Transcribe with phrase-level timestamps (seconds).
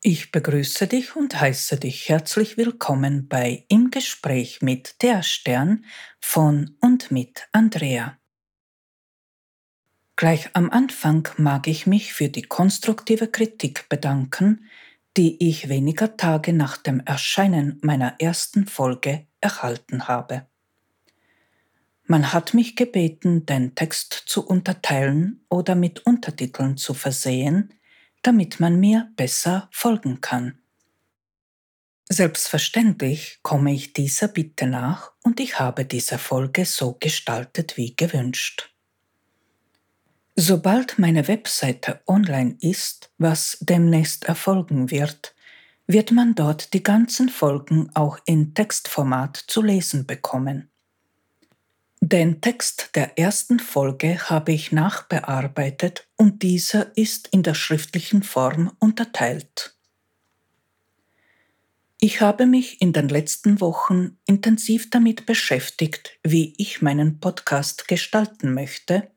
[0.00, 5.84] Ich begrüße dich und heiße dich herzlich willkommen bei Im Gespräch mit der Stern
[6.20, 8.16] von und mit Andrea.
[10.14, 14.66] Gleich am Anfang mag ich mich für die konstruktive Kritik bedanken,
[15.16, 20.46] die ich weniger Tage nach dem Erscheinen meiner ersten Folge erhalten habe.
[22.04, 27.74] Man hat mich gebeten, den Text zu unterteilen oder mit Untertiteln zu versehen,
[28.22, 30.58] damit man mir besser folgen kann.
[32.08, 38.74] Selbstverständlich komme ich dieser Bitte nach und ich habe diese Folge so gestaltet wie gewünscht.
[40.34, 45.34] Sobald meine Webseite online ist, was demnächst erfolgen wird,
[45.86, 50.70] wird man dort die ganzen Folgen auch in Textformat zu lesen bekommen.
[52.00, 58.70] Den Text der ersten Folge habe ich nachbearbeitet und dieser ist in der schriftlichen Form
[58.78, 59.76] unterteilt.
[62.00, 68.54] Ich habe mich in den letzten Wochen intensiv damit beschäftigt, wie ich meinen Podcast gestalten
[68.54, 69.10] möchte,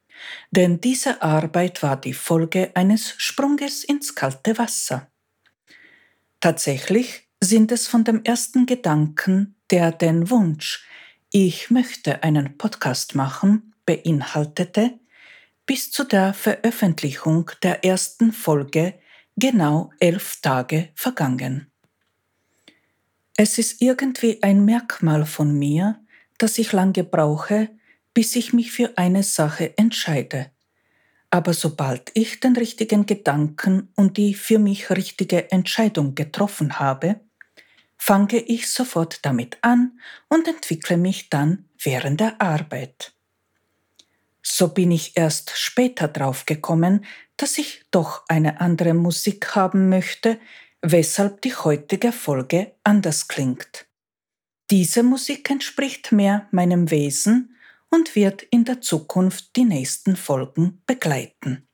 [0.49, 5.11] denn diese Arbeit war die Folge eines Sprunges ins kalte Wasser.
[6.39, 10.83] Tatsächlich sind es von dem ersten Gedanken, der den Wunsch,
[11.33, 14.99] ich möchte einen Podcast machen beinhaltete,
[15.65, 18.95] bis zu der Veröffentlichung der ersten Folge
[19.37, 21.71] genau elf Tage vergangen.
[23.37, 26.03] Es ist irgendwie ein Merkmal von mir,
[26.37, 27.69] dass ich lange brauche,
[28.13, 30.51] bis ich mich für eine Sache entscheide.
[31.29, 37.21] Aber sobald ich den richtigen Gedanken und die für mich richtige Entscheidung getroffen habe,
[38.03, 43.13] fange ich sofort damit an und entwickle mich dann während der Arbeit.
[44.41, 47.05] So bin ich erst später drauf gekommen,
[47.37, 50.39] dass ich doch eine andere Musik haben möchte,
[50.81, 53.85] weshalb die heutige Folge anders klingt.
[54.71, 57.55] Diese Musik entspricht mehr meinem Wesen
[57.91, 61.67] und wird in der Zukunft die nächsten Folgen begleiten.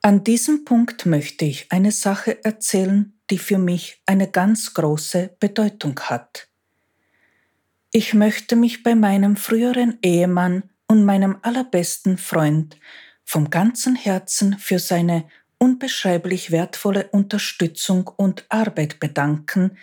[0.00, 5.98] An diesem Punkt möchte ich eine Sache erzählen, die für mich eine ganz große Bedeutung
[6.00, 6.48] hat.
[7.92, 12.76] Ich möchte mich bei meinem früheren Ehemann und meinem allerbesten Freund
[13.24, 15.26] vom ganzen Herzen für seine
[15.58, 19.78] unbeschreiblich wertvolle Unterstützung und Arbeit bedanken,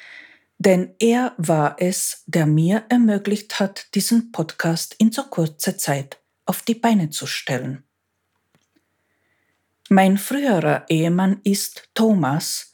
[0.60, 6.62] denn er war es, der mir ermöglicht hat, diesen Podcast in so kurzer Zeit auf
[6.62, 7.84] die Beine zu stellen.
[9.90, 12.71] Mein früherer Ehemann ist Thomas,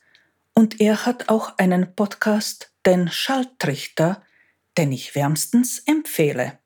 [0.57, 4.23] und er hat auch einen Podcast, den Schalltrichter,
[4.75, 6.57] den ich wärmstens empfehle.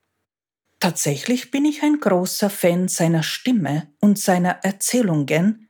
[0.79, 5.67] Tatsächlich bin ich ein großer Fan seiner Stimme und seiner Erzählungen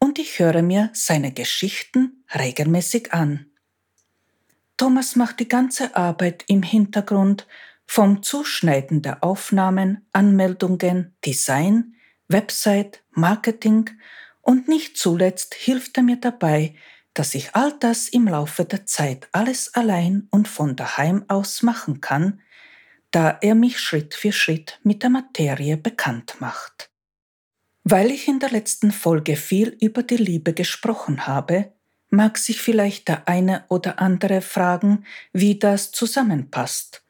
[0.00, 3.46] und ich höre mir seine Geschichten regelmäßig an.
[4.76, 7.46] Thomas macht die ganze Arbeit im Hintergrund
[7.86, 11.94] vom Zuschneiden der Aufnahmen, Anmeldungen, Design,
[12.26, 13.90] Website, Marketing
[14.40, 16.74] und nicht zuletzt hilft er mir dabei,
[17.14, 22.00] dass ich all das im Laufe der Zeit alles allein und von daheim aus machen
[22.00, 22.40] kann,
[23.12, 26.90] da er mich Schritt für Schritt mit der Materie bekannt macht.
[27.84, 31.72] Weil ich in der letzten Folge viel über die Liebe gesprochen habe,
[32.10, 37.04] mag sich vielleicht der eine oder andere fragen, wie das zusammenpasst.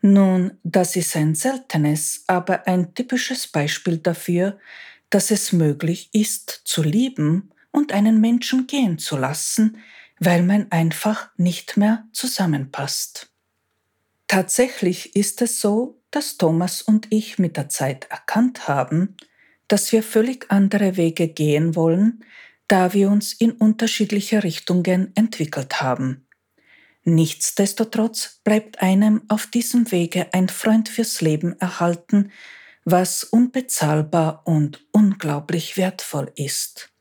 [0.00, 4.58] Nun, das ist ein seltenes, aber ein typisches Beispiel dafür,
[5.10, 9.78] dass es möglich ist zu lieben und einen Menschen gehen zu lassen,
[10.20, 13.32] weil man einfach nicht mehr zusammenpasst.
[14.28, 19.16] Tatsächlich ist es so, dass Thomas und ich mit der Zeit erkannt haben,
[19.66, 22.24] dass wir völlig andere Wege gehen wollen,
[22.68, 26.26] da wir uns in unterschiedliche Richtungen entwickelt haben.
[27.04, 32.30] Nichtsdestotrotz bleibt einem auf diesem Wege ein Freund fürs Leben erhalten,
[32.84, 36.91] was unbezahlbar und unglaublich wertvoll ist.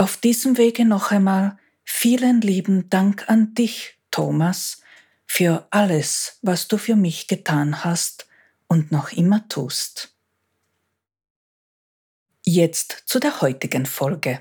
[0.00, 4.80] Auf diesem Wege noch einmal vielen lieben Dank an dich, Thomas,
[5.26, 8.26] für alles, was du für mich getan hast
[8.66, 10.16] und noch immer tust.
[12.46, 14.40] Jetzt zu der heutigen Folge.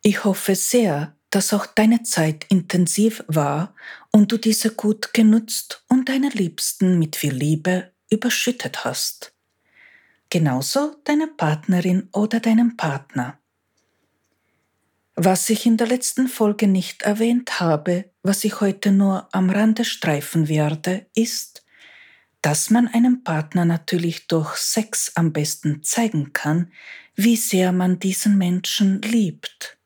[0.00, 3.74] Ich hoffe sehr, dass auch deine Zeit intensiv war
[4.10, 9.34] und du diese gut genutzt und deine Liebsten mit viel Liebe überschüttet hast.
[10.30, 13.39] Genauso deine Partnerin oder deinen Partner.
[15.22, 19.84] Was ich in der letzten Folge nicht erwähnt habe, was ich heute nur am Rande
[19.84, 21.62] streifen werde, ist,
[22.40, 26.72] dass man einem Partner natürlich durch Sex am besten zeigen kann,
[27.16, 29.76] wie sehr man diesen Menschen liebt.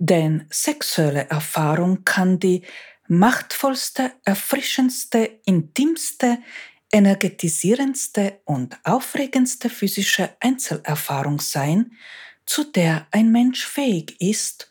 [0.00, 2.64] Denn sexuelle Erfahrung kann die
[3.06, 6.38] machtvollste, erfrischendste, intimste,
[6.90, 11.92] energetisierendste und aufregendste physische Einzelerfahrung sein,
[12.46, 14.70] zu der ein Mensch fähig ist,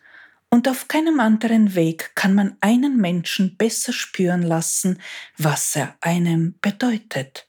[0.50, 5.02] und auf keinem anderen Weg kann man einen Menschen besser spüren lassen,
[5.36, 7.48] was er einem bedeutet.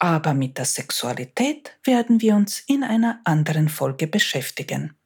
[0.00, 4.96] Aber mit der Sexualität werden wir uns in einer anderen Folge beschäftigen.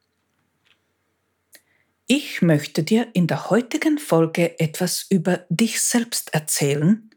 [2.06, 7.10] Ich möchte dir in der heutigen Folge etwas über dich selbst erzählen,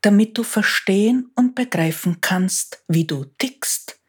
[0.00, 3.99] damit du verstehen und begreifen kannst, wie du tickst,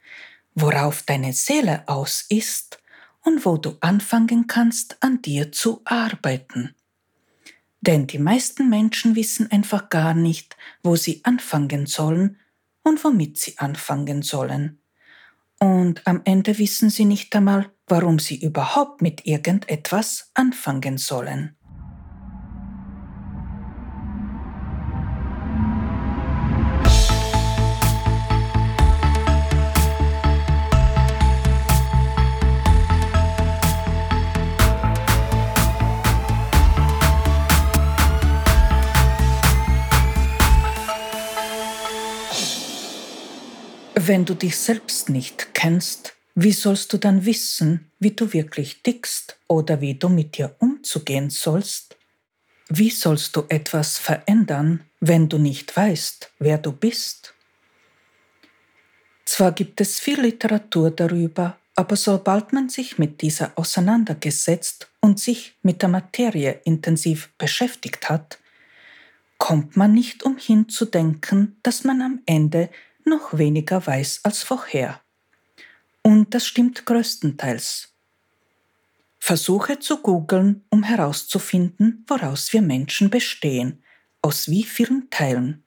[0.55, 2.79] worauf deine Seele aus ist
[3.23, 6.75] und wo du anfangen kannst, an dir zu arbeiten.
[7.81, 12.37] Denn die meisten Menschen wissen einfach gar nicht, wo sie anfangen sollen
[12.83, 14.79] und womit sie anfangen sollen.
[15.59, 21.55] Und am Ende wissen sie nicht einmal, warum sie überhaupt mit irgendetwas anfangen sollen.
[44.11, 49.39] Wenn du dich selbst nicht kennst, wie sollst du dann wissen, wie du wirklich tickst
[49.47, 51.95] oder wie du mit dir umzugehen sollst?
[52.67, 57.33] Wie sollst du etwas verändern, wenn du nicht weißt, wer du bist?
[59.23, 65.55] Zwar gibt es viel Literatur darüber, aber sobald man sich mit dieser auseinandergesetzt und sich
[65.63, 68.39] mit der Materie intensiv beschäftigt hat,
[69.37, 72.69] kommt man nicht umhin zu denken, dass man am Ende
[73.05, 75.01] noch weniger weiß als vorher.
[76.01, 77.93] Und das stimmt größtenteils.
[79.19, 83.83] Versuche zu googeln, um herauszufinden, woraus wir Menschen bestehen,
[84.21, 85.63] aus wie vielen Teilen.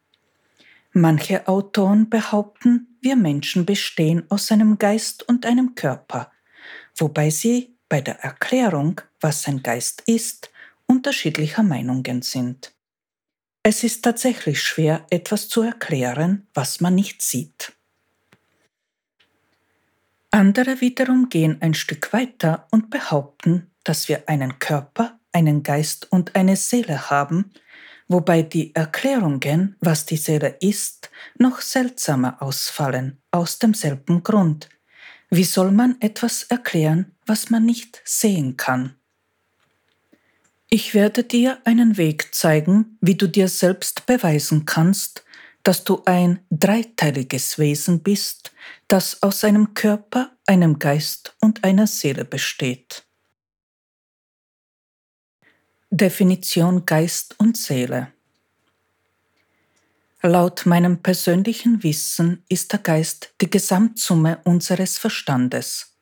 [0.92, 6.32] Manche Autoren behaupten, wir Menschen bestehen aus einem Geist und einem Körper,
[6.96, 10.50] wobei sie bei der Erklärung, was ein Geist ist,
[10.86, 12.74] unterschiedlicher Meinungen sind.
[13.66, 17.72] Es ist tatsächlich schwer, etwas zu erklären, was man nicht sieht.
[20.31, 26.37] Andere wiederum gehen ein Stück weiter und behaupten, dass wir einen Körper, einen Geist und
[26.37, 27.55] eine Seele haben,
[28.06, 34.69] wobei die Erklärungen, was die Seele ist, noch seltsamer ausfallen, aus demselben Grund.
[35.31, 38.96] Wie soll man etwas erklären, was man nicht sehen kann?
[40.75, 45.25] Ich werde dir einen Weg zeigen, wie du dir selbst beweisen kannst,
[45.62, 48.50] dass du ein dreiteiliges Wesen bist,
[48.88, 53.05] das aus einem Körper, einem Geist und einer Seele besteht.
[55.91, 58.12] Definition Geist und Seele
[60.23, 65.94] Laut meinem persönlichen Wissen ist der Geist die Gesamtsumme unseres Verstandes.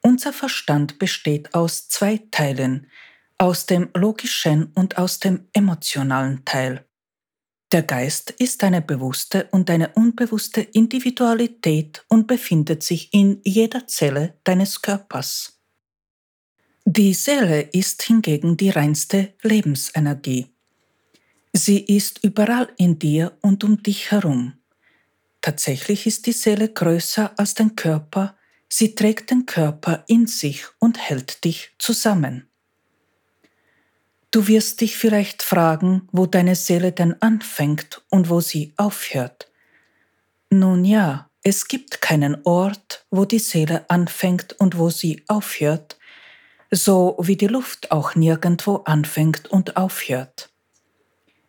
[0.00, 2.86] Unser Verstand besteht aus zwei Teilen,
[3.40, 6.84] aus dem logischen und aus dem emotionalen Teil.
[7.72, 14.38] Der Geist ist eine bewusste und eine unbewusste Individualität und befindet sich in jeder Zelle
[14.44, 15.58] deines Körpers.
[16.84, 20.48] Die Seele ist hingegen die reinste Lebensenergie.
[21.54, 24.58] Sie ist überall in dir und um dich herum.
[25.40, 28.36] Tatsächlich ist die Seele größer als dein Körper,
[28.68, 32.49] sie trägt den Körper in sich und hält dich zusammen.
[34.30, 39.50] Du wirst dich vielleicht fragen, wo deine Seele denn anfängt und wo sie aufhört.
[40.50, 45.98] Nun ja, es gibt keinen Ort, wo die Seele anfängt und wo sie aufhört,
[46.70, 50.50] so wie die Luft auch nirgendwo anfängt und aufhört.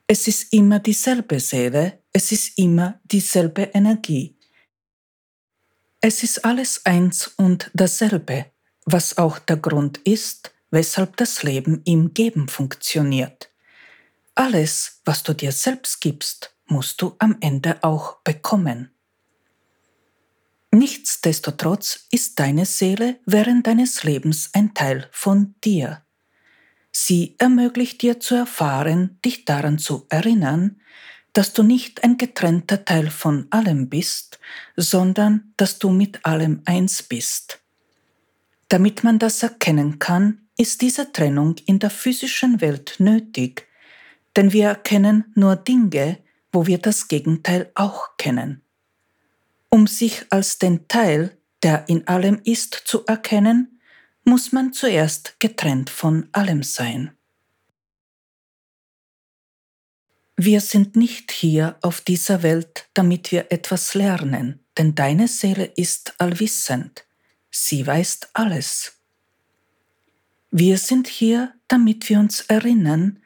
[0.08, 4.36] Es ist immer dieselbe Seele, es ist immer dieselbe Energie.
[6.02, 8.48] Es ist alles eins und dasselbe,
[8.86, 13.50] was auch der Grund ist, weshalb das Leben im Geben funktioniert.
[14.34, 18.92] Alles, was du dir selbst gibst, musst du am Ende auch bekommen.
[20.72, 26.02] Nichtsdestotrotz ist deine Seele während deines Lebens ein Teil von dir.
[26.94, 30.80] Sie ermöglicht dir zu erfahren, dich daran zu erinnern,
[31.34, 34.40] dass du nicht ein getrennter Teil von allem bist,
[34.76, 37.60] sondern dass du mit allem eins bist.
[38.68, 43.68] Damit man das erkennen kann, ist diese Trennung in der physischen Welt nötig,
[44.36, 46.20] denn wir erkennen nur Dinge,
[46.52, 48.62] wo wir das Gegenteil auch kennen.
[49.70, 53.80] Um sich als den Teil, der in allem ist, zu erkennen,
[54.24, 57.16] muss man zuerst getrennt von allem sein.
[60.36, 66.16] Wir sind nicht hier auf dieser Welt, damit wir etwas lernen, denn deine Seele ist
[66.20, 67.06] allwissend,
[67.52, 69.01] sie weiß alles.
[70.54, 73.20] Wir sind hier, damit wir uns erinnern,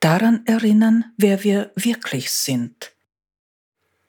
[0.00, 2.92] daran erinnern, wer wir wirklich sind.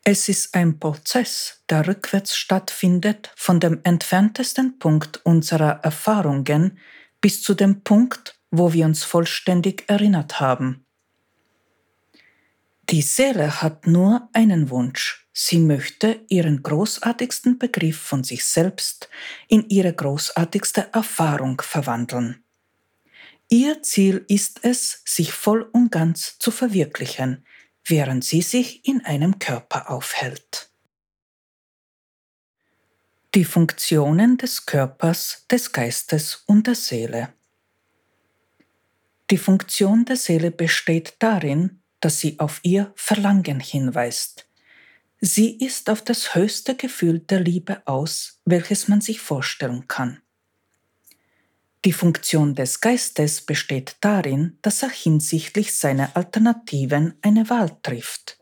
[0.04, 6.78] Es ist ein Prozess, der rückwärts stattfindet von dem entferntesten Punkt unserer Erfahrungen
[7.22, 10.86] bis zu dem Punkt, wo wir uns vollständig erinnert haben.
[12.90, 15.30] Die Seele hat nur einen Wunsch.
[15.32, 19.10] Sie möchte ihren großartigsten Begriff von sich selbst
[19.48, 22.44] in ihre großartigste Erfahrung verwandeln.
[23.50, 27.46] Ihr Ziel ist es, sich voll und ganz zu verwirklichen,
[27.86, 30.70] während sie sich in einem Körper aufhält.
[33.36, 37.34] Die Funktionen des Körpers, des Geistes und der Seele.
[39.30, 44.48] Die Funktion der Seele besteht darin, dass sie auf ihr Verlangen hinweist.
[45.20, 50.22] Sie ist auf das höchste Gefühl der Liebe aus, welches man sich vorstellen kann.
[51.88, 58.38] Die Funktion des Geistes besteht darin, dass er hinsichtlich seiner Alternativen eine Wahl trifft.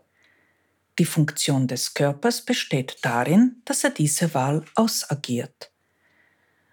[0.97, 5.71] Die Funktion des Körpers besteht darin, dass er diese Wahl ausagiert.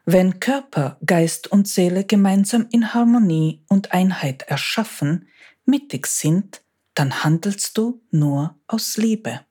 [0.07, 5.29] Wenn Körper, Geist und Seele gemeinsam in Harmonie und Einheit erschaffen,
[5.67, 6.63] mittig sind,
[6.95, 9.45] dann handelst du nur aus Liebe.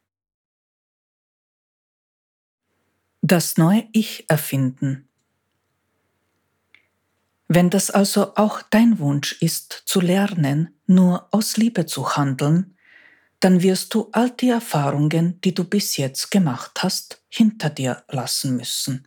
[3.22, 5.08] Das neue Ich erfinden.
[7.53, 12.77] Wenn das also auch dein Wunsch ist, zu lernen, nur aus Liebe zu handeln,
[13.41, 18.55] dann wirst du all die Erfahrungen, die du bis jetzt gemacht hast, hinter dir lassen
[18.55, 19.05] müssen.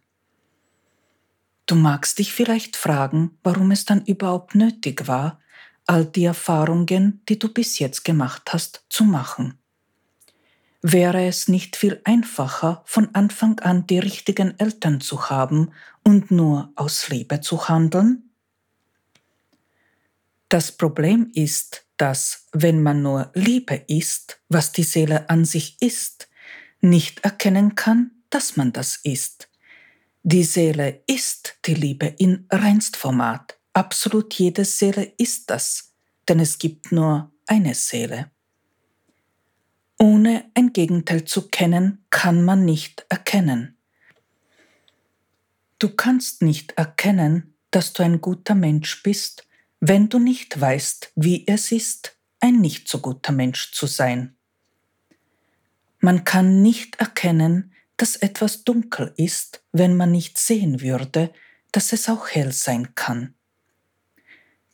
[1.64, 5.40] Du magst dich vielleicht fragen, warum es dann überhaupt nötig war,
[5.86, 9.58] all die Erfahrungen, die du bis jetzt gemacht hast, zu machen.
[10.82, 15.70] Wäre es nicht viel einfacher, von Anfang an die richtigen Eltern zu haben
[16.02, 18.24] und nur aus Liebe zu handeln?
[20.54, 26.28] Das Problem ist, dass, wenn man nur Liebe ist, was die Seele an sich ist,
[26.80, 29.49] nicht erkennen kann, dass man das ist.
[30.23, 33.58] Die Seele ist die Liebe in Reinstformat.
[33.73, 35.92] Absolut jede Seele ist das,
[36.28, 38.30] denn es gibt nur eine Seele.
[39.99, 43.76] Ohne ein Gegenteil zu kennen, kann man nicht erkennen.
[45.80, 49.49] Du kannst nicht erkennen, dass du ein guter Mensch bist,
[49.87, 54.35] wenn du nicht weißt, wie es ist, ein nicht so guter Mensch zu sein.
[55.99, 61.35] Man kann nicht erkennen, dass etwas dunkel ist, wenn man nicht sehen würde,
[61.71, 63.35] dass es auch hell sein kann.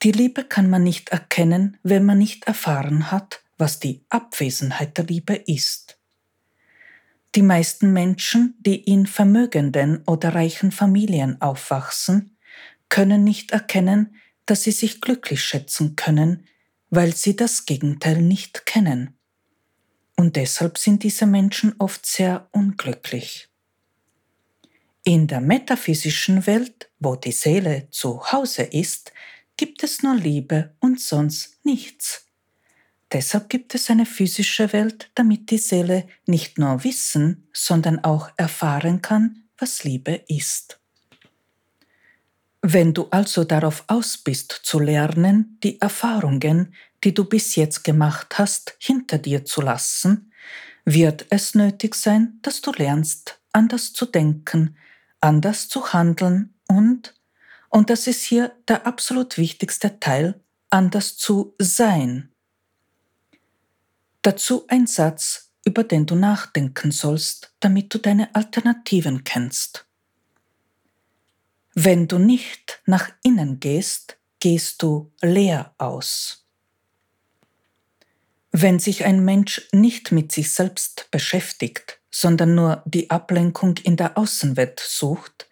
[0.05, 5.07] Die Liebe kann man nicht erkennen, wenn man nicht erfahren hat, was die Abwesenheit der
[5.07, 5.99] Liebe ist.
[7.35, 12.37] Die meisten Menschen, die in vermögenden oder reichen Familien aufwachsen,
[12.89, 14.15] können nicht erkennen,
[14.47, 16.47] dass sie sich glücklich schätzen können,
[16.91, 19.17] weil sie das Gegenteil nicht kennen.
[20.17, 23.49] Und deshalb sind diese Menschen oft sehr unglücklich.
[25.05, 29.13] In der metaphysischen Welt, wo die Seele zu Hause ist,
[29.57, 32.27] gibt es nur Liebe und sonst nichts.
[33.13, 39.03] Deshalb gibt es eine physische Welt, damit die Seele nicht nur wissen, sondern auch erfahren
[39.03, 40.80] kann, was Liebe ist.
[42.63, 48.39] Wenn du also darauf aus bist zu lernen, die Erfahrungen, die du bis jetzt gemacht
[48.39, 50.31] hast, hinter dir zu lassen,
[50.85, 54.77] wird es nötig sein, dass du lernst, anders zu denken,
[55.21, 57.15] anders zu handeln und,
[57.71, 62.31] und das ist hier der absolut wichtigste Teil, anders zu sein.
[64.23, 69.87] Dazu ein Satz, über den du nachdenken sollst, damit du deine Alternativen kennst.
[71.75, 76.47] Wenn du nicht nach innen gehst, gehst du leer aus.
[78.51, 84.19] Wenn sich ein Mensch nicht mit sich selbst beschäftigt, sondern nur die Ablenkung in der
[84.19, 85.49] Außenwelt sucht,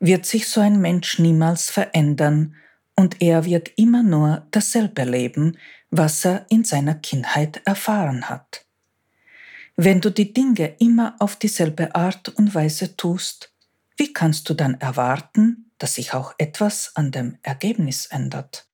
[0.00, 2.56] wird sich so ein Mensch niemals verändern
[2.96, 5.56] und er wird immer nur dasselbe leben,
[5.90, 8.66] was er in seiner Kindheit erfahren hat.
[9.76, 13.52] Wenn du die Dinge immer auf dieselbe Art und Weise tust,
[13.96, 18.68] wie kannst du dann erwarten, dass sich auch etwas an dem Ergebnis ändert?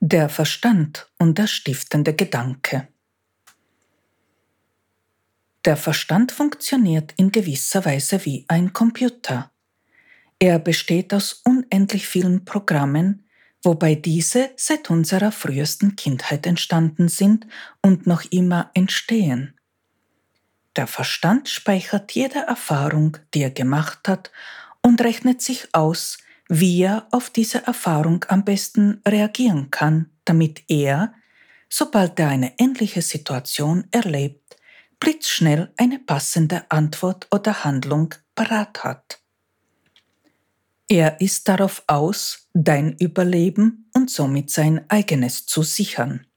[0.00, 2.88] Der Verstand und der stiftende Gedanke.
[5.68, 9.52] der Verstand funktioniert in gewisser Weise wie ein Computer.
[10.38, 13.28] Er besteht aus unendlich vielen Programmen,
[13.62, 17.46] wobei diese seit unserer frühesten Kindheit entstanden sind
[17.82, 19.57] und noch immer entstehen.
[20.78, 24.30] Der Verstand speichert jede Erfahrung, die er gemacht hat,
[24.80, 26.18] und rechnet sich aus,
[26.48, 31.14] wie er auf diese Erfahrung am besten reagieren kann, damit er,
[31.68, 34.56] sobald er eine ähnliche Situation erlebt,
[35.00, 39.18] blitzschnell eine passende Antwort oder Handlung parat hat.
[40.88, 46.27] Er ist darauf aus, dein Überleben und somit sein eigenes zu sichern.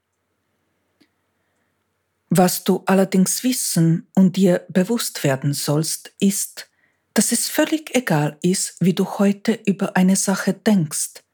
[2.34, 6.70] Was du allerdings wissen und dir bewusst werden sollst, ist,
[7.14, 11.26] dass es völlig egal ist, wie du heute über eine Sache denkst.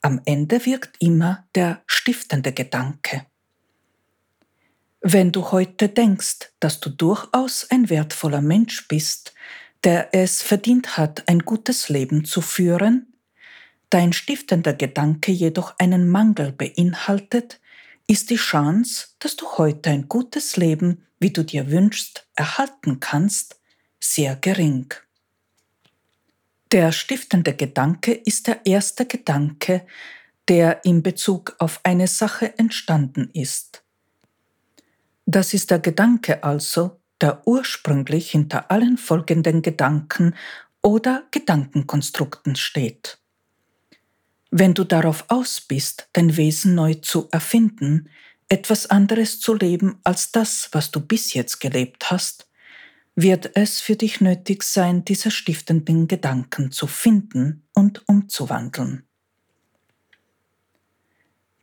[0.00, 3.26] Am Ende wirkt immer der stiftende Gedanke.
[5.00, 9.32] Wenn du heute denkst, dass du durchaus ein wertvoller Mensch bist,
[9.84, 13.12] der es verdient hat, ein gutes Leben zu führen,
[13.88, 17.59] dein stiftender Gedanke jedoch einen Mangel beinhaltet,
[18.10, 23.60] ist die Chance, dass du heute ein gutes Leben, wie du dir wünschst, erhalten kannst,
[24.00, 24.92] sehr gering.
[26.72, 29.86] Der stiftende Gedanke ist der erste Gedanke,
[30.48, 33.84] der in Bezug auf eine Sache entstanden ist.
[35.24, 40.34] Das ist der Gedanke also, der ursprünglich hinter allen folgenden Gedanken
[40.82, 43.19] oder Gedankenkonstrukten steht.
[44.50, 48.08] Wenn du darauf aus bist, dein Wesen neu zu erfinden,
[48.48, 52.48] etwas anderes zu leben als das, was du bis jetzt gelebt hast,
[53.14, 59.04] wird es für dich nötig sein, diese stiftenden Gedanken zu finden und umzuwandeln.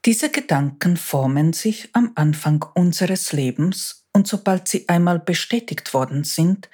[0.05, 6.69] Diese Gedanken formen sich am Anfang unseres Lebens und sobald sie einmal bestätigt worden sind,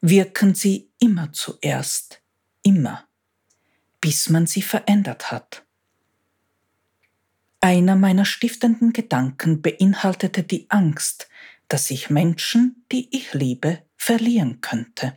[0.00, 2.20] wirken sie immer zuerst,
[2.64, 3.04] immer
[4.02, 5.64] bis man sie verändert hat.
[7.62, 11.28] Einer meiner stiftenden Gedanken beinhaltete die Angst,
[11.68, 15.16] dass ich Menschen, die ich liebe, verlieren könnte.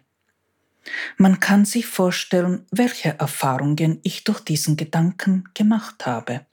[1.18, 6.46] Man kann sich vorstellen, welche Erfahrungen ich durch diesen Gedanken gemacht habe.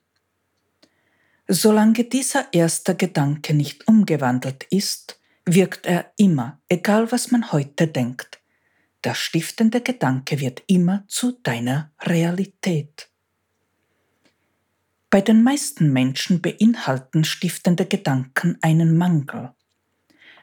[1.47, 8.39] Solange dieser erste Gedanke nicht umgewandelt ist, wirkt er immer, egal was man heute denkt.
[9.03, 13.09] Der stiftende Gedanke wird immer zu deiner Realität.
[15.09, 19.53] Bei den meisten Menschen beinhalten stiftende Gedanken einen Mangel.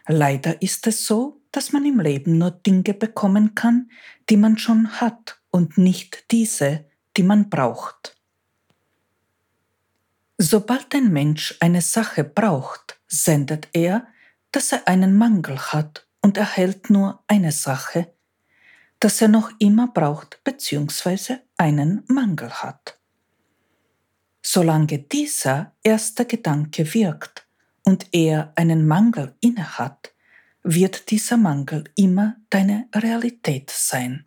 [0.07, 3.91] Leider ist es so, dass man im Leben nur Dinge bekommen kann,
[4.29, 6.85] die man schon hat und nicht diese,
[7.17, 8.17] die man braucht.
[10.39, 14.07] Sobald ein Mensch eine Sache braucht, sendet er,
[14.53, 18.15] dass er einen Mangel hat und erhält nur eine Sache,
[19.01, 21.39] dass er noch immer braucht bzw.
[21.57, 22.99] einen Mangel hat.
[24.43, 27.47] Solange dieser erste Gedanke wirkt
[27.85, 30.15] und er einen Mangel innehat,
[30.63, 34.27] wird dieser Mangel immer deine Realität sein.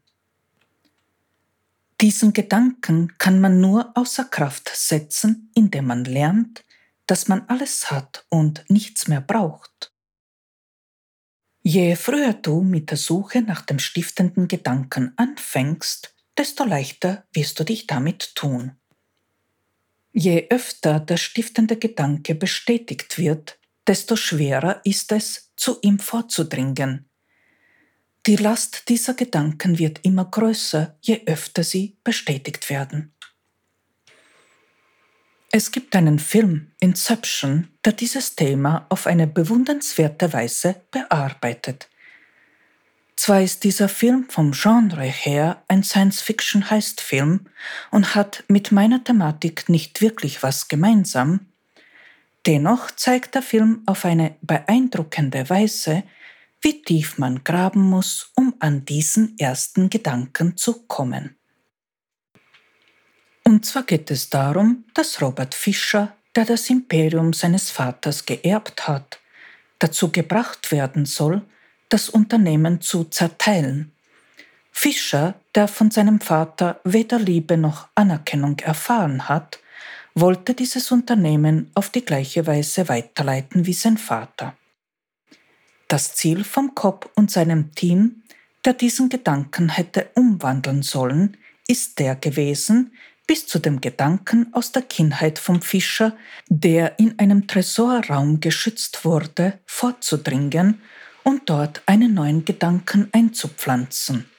[2.02, 6.66] Diesen Gedanken kann man nur außer Kraft setzen, indem man lernt,
[7.06, 9.93] dass man alles hat und nichts mehr braucht.
[11.66, 17.64] Je früher du mit der Suche nach dem stiftenden Gedanken anfängst, desto leichter wirst du
[17.64, 18.74] dich damit tun.
[20.12, 27.10] Je öfter der stiftende Gedanke bestätigt wird, desto schwerer ist es, zu ihm vorzudringen.
[28.26, 33.13] Die Last dieser Gedanken wird immer größer, je öfter sie bestätigt werden.
[35.56, 41.90] Es gibt einen Film, Inception, der dieses Thema auf eine bewundernswerte Weise bearbeitet.
[43.16, 47.42] Zwar ist dieser Film vom Genre her ein Science-Fiction-Heistfilm
[47.92, 51.42] und hat mit meiner Thematik nicht wirklich was gemeinsam,
[52.48, 56.02] dennoch zeigt der Film auf eine beeindruckende Weise,
[56.62, 61.36] wie tief man graben muss, um an diesen ersten Gedanken zu kommen.
[63.44, 69.20] Und zwar geht es darum, dass Robert Fischer, der das Imperium seines Vaters geerbt hat,
[69.80, 71.42] dazu gebracht werden soll,
[71.90, 73.92] das Unternehmen zu zerteilen.
[74.72, 79.60] Fischer, der von seinem Vater weder Liebe noch Anerkennung erfahren hat,
[80.16, 84.56] wollte dieses Unternehmen auf die gleiche Weise weiterleiten wie sein Vater.
[85.88, 88.24] Das Ziel vom Kopp und seinem Team,
[88.66, 92.94] der diesen Gedanken hätte umwandeln sollen, ist der gewesen,
[93.28, 96.16] bis zu dem Gedanken aus der Kindheit vom Fischer,
[96.50, 100.82] der in einem Tresorraum geschützt wurde, vorzudringen
[101.24, 104.30] und dort einen neuen Gedanken einzupflanzen.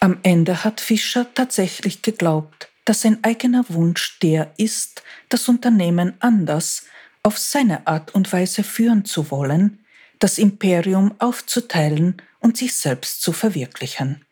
[0.00, 6.86] Am Ende hat Fischer tatsächlich geglaubt, dass sein eigener Wunsch der ist, das Unternehmen anders,
[7.22, 9.84] auf seine Art und Weise führen zu wollen,
[10.18, 14.24] das Imperium aufzuteilen und sich selbst zu verwirklichen.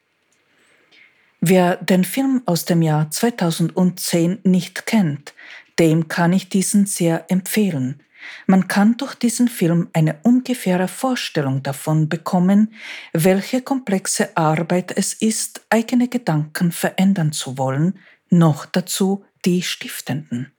[1.41, 5.35] Wer den Film aus dem Jahr 2010 nicht kennt,
[5.79, 8.03] dem kann ich diesen sehr empfehlen.
[8.47, 12.73] Man kann durch diesen Film eine ungefähre Vorstellung davon bekommen,
[13.13, 17.99] welche komplexe Arbeit es ist, eigene Gedanken verändern zu wollen,
[18.31, 20.53] noch dazu die stiftenden.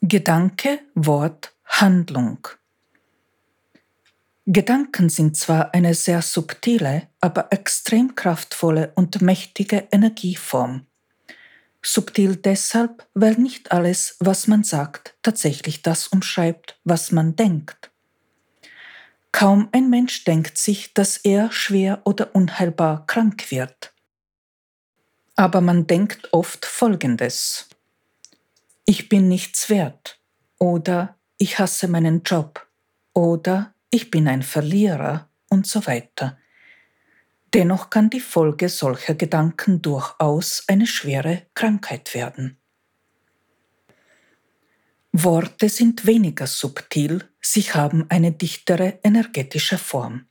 [0.00, 2.48] Gedanke, Wort, Handlung.
[4.50, 10.86] Gedanken sind zwar eine sehr subtile, aber extrem kraftvolle und mächtige Energieform.
[11.82, 17.90] Subtil deshalb, weil nicht alles, was man sagt, tatsächlich das umschreibt, was man denkt.
[19.32, 23.92] Kaum ein Mensch denkt sich, dass er schwer oder unheilbar krank wird.
[25.36, 27.68] Aber man denkt oft Folgendes.
[28.86, 30.18] Ich bin nichts wert
[30.58, 32.66] oder ich hasse meinen Job
[33.12, 36.38] oder ich bin ein Verlierer und so weiter.
[37.54, 42.58] Dennoch kann die Folge solcher Gedanken durchaus eine schwere Krankheit werden.
[45.12, 50.26] Worte sind weniger subtil, sie haben eine dichtere energetische Form.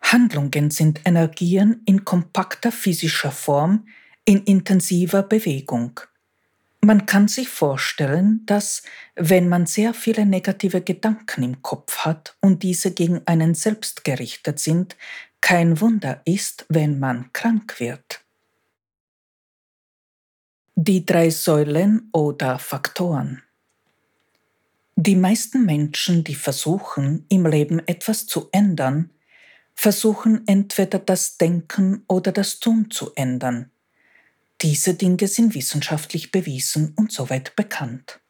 [0.00, 3.86] Handlungen sind Energien in kompakter physischer Form,
[4.24, 6.00] in intensiver Bewegung.
[6.82, 8.82] Man kann sich vorstellen, dass
[9.14, 14.58] wenn man sehr viele negative Gedanken im Kopf hat und diese gegen einen selbst gerichtet
[14.58, 14.96] sind,
[15.42, 18.24] kein Wunder ist, wenn man krank wird.
[20.74, 23.42] Die drei Säulen oder Faktoren.
[24.96, 29.10] Die meisten Menschen, die versuchen, im Leben etwas zu ändern,
[29.74, 33.70] versuchen entweder das Denken oder das Tun zu ändern.
[34.62, 38.20] Diese Dinge sind wissenschaftlich bewiesen und soweit bekannt.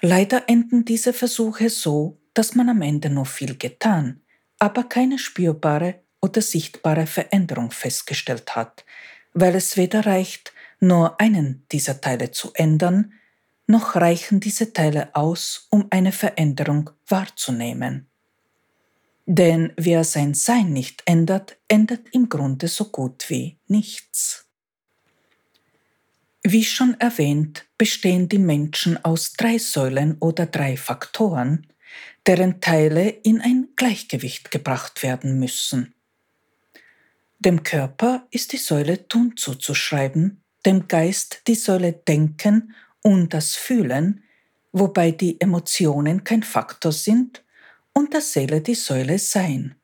[0.00, 4.20] Leider enden diese Versuche so, dass man am Ende nur viel getan,
[4.58, 8.84] aber keine spürbare oder sichtbare Veränderung festgestellt hat,
[9.32, 13.12] weil es weder reicht, nur einen dieser Teile zu ändern,
[13.66, 18.08] noch reichen diese Teile aus, um eine Veränderung wahrzunehmen.
[19.26, 24.43] Denn wer sein Sein nicht ändert, ändert im Grunde so gut wie nichts.
[26.46, 31.66] Wie schon erwähnt, bestehen die Menschen aus drei Säulen oder drei Faktoren,
[32.26, 35.94] deren Teile in ein Gleichgewicht gebracht werden müssen.
[37.38, 44.22] Dem Körper ist die Säule Tun zuzuschreiben, dem Geist die Säule Denken und das Fühlen,
[44.70, 47.42] wobei die Emotionen kein Faktor sind,
[47.94, 49.76] und der Seele die Säule Sein.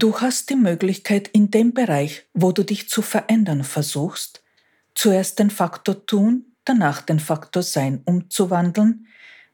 [0.00, 4.42] Du hast die Möglichkeit in dem Bereich, wo du dich zu verändern versuchst,
[4.94, 9.06] zuerst den Faktor tun, danach den Faktor sein umzuwandeln,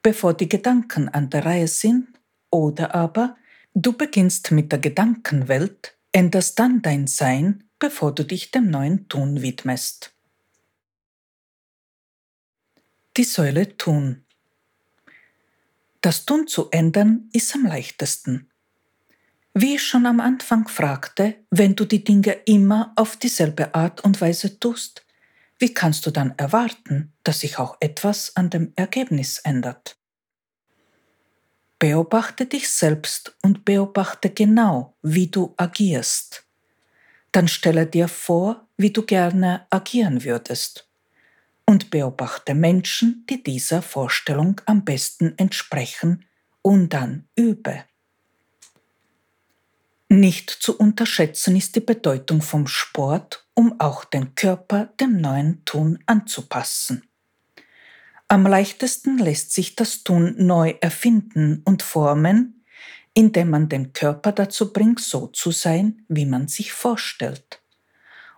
[0.03, 2.07] bevor die Gedanken an der Reihe sind,
[2.49, 3.37] oder aber
[3.75, 9.43] du beginnst mit der Gedankenwelt, änderst dann dein Sein, bevor du dich dem neuen Tun
[9.43, 10.15] widmest.
[13.17, 14.25] Die Säule Tun.
[16.03, 18.49] Das Tun zu ändern ist am leichtesten.
[19.59, 24.21] Wie ich schon am Anfang fragte, wenn du die Dinge immer auf dieselbe Art und
[24.21, 25.07] Weise tust,
[25.59, 29.97] wie kannst du dann erwarten, dass sich auch etwas an dem Ergebnis ändert?
[31.79, 36.45] Beobachte dich selbst und beobachte genau, wie du agierst.
[37.33, 40.87] Dann stelle dir vor, wie du gerne agieren würdest.
[41.64, 46.27] Und beobachte Menschen, die dieser Vorstellung am besten entsprechen,
[46.61, 47.85] und dann übe.
[50.09, 55.99] Nicht zu unterschätzen ist die Bedeutung vom Sport, um auch den Körper dem neuen Tun
[56.07, 57.09] anzupassen.
[58.29, 62.64] Am leichtesten lässt sich das Tun neu erfinden und formen,
[63.14, 67.61] indem man den Körper dazu bringt, so zu sein, wie man sich vorstellt.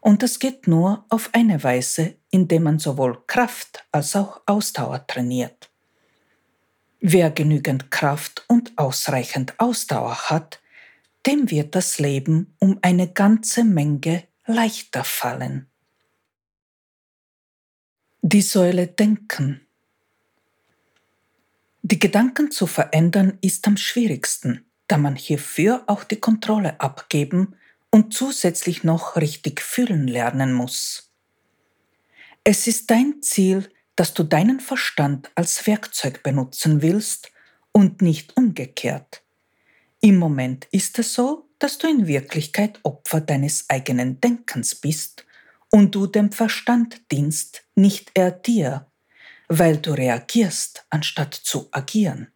[0.00, 5.68] Und das geht nur auf eine Weise, indem man sowohl Kraft als auch Ausdauer trainiert.
[7.00, 10.60] Wer genügend Kraft und ausreichend Ausdauer hat,
[11.26, 15.66] dem wird das Leben um eine ganze Menge leichter fallen.
[18.22, 19.60] Die Säule Denken.
[21.82, 27.54] Die Gedanken zu verändern ist am schwierigsten, da man hierfür auch die Kontrolle abgeben
[27.90, 31.12] und zusätzlich noch richtig fühlen lernen muss.
[32.44, 37.30] Es ist dein Ziel, dass du deinen Verstand als Werkzeug benutzen willst
[37.72, 39.22] und nicht umgekehrt.
[40.00, 45.26] Im Moment ist es so, dass du in Wirklichkeit Opfer deines eigenen Denkens bist
[45.70, 48.86] und du dem Verstand dienst, nicht er dir,
[49.48, 52.28] weil du reagierst, anstatt zu agieren.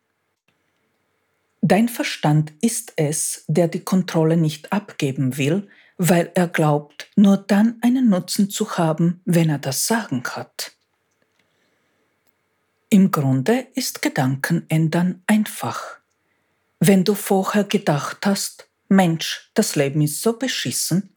[1.60, 7.78] Dein Verstand ist es, der die Kontrolle nicht abgeben will, weil er glaubt, nur dann
[7.82, 10.72] einen Nutzen zu haben, wenn er das Sagen hat.
[12.88, 16.01] Im Grunde ist Gedankenändern einfach.
[16.84, 21.16] Wenn du vorher gedacht hast, Mensch, das Leben ist so beschissen,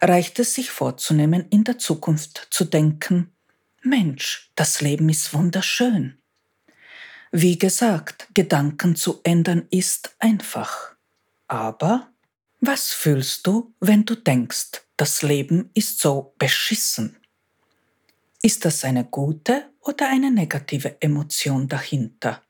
[0.00, 3.32] reicht es sich vorzunehmen, in der Zukunft zu denken,
[3.80, 6.18] Mensch, das Leben ist wunderschön.
[7.30, 10.96] Wie gesagt, Gedanken zu ändern ist einfach.
[11.46, 12.08] Aber
[12.60, 17.18] was fühlst du, wenn du denkst, das Leben ist so beschissen?
[18.42, 22.42] Ist das eine gute oder eine negative Emotion dahinter?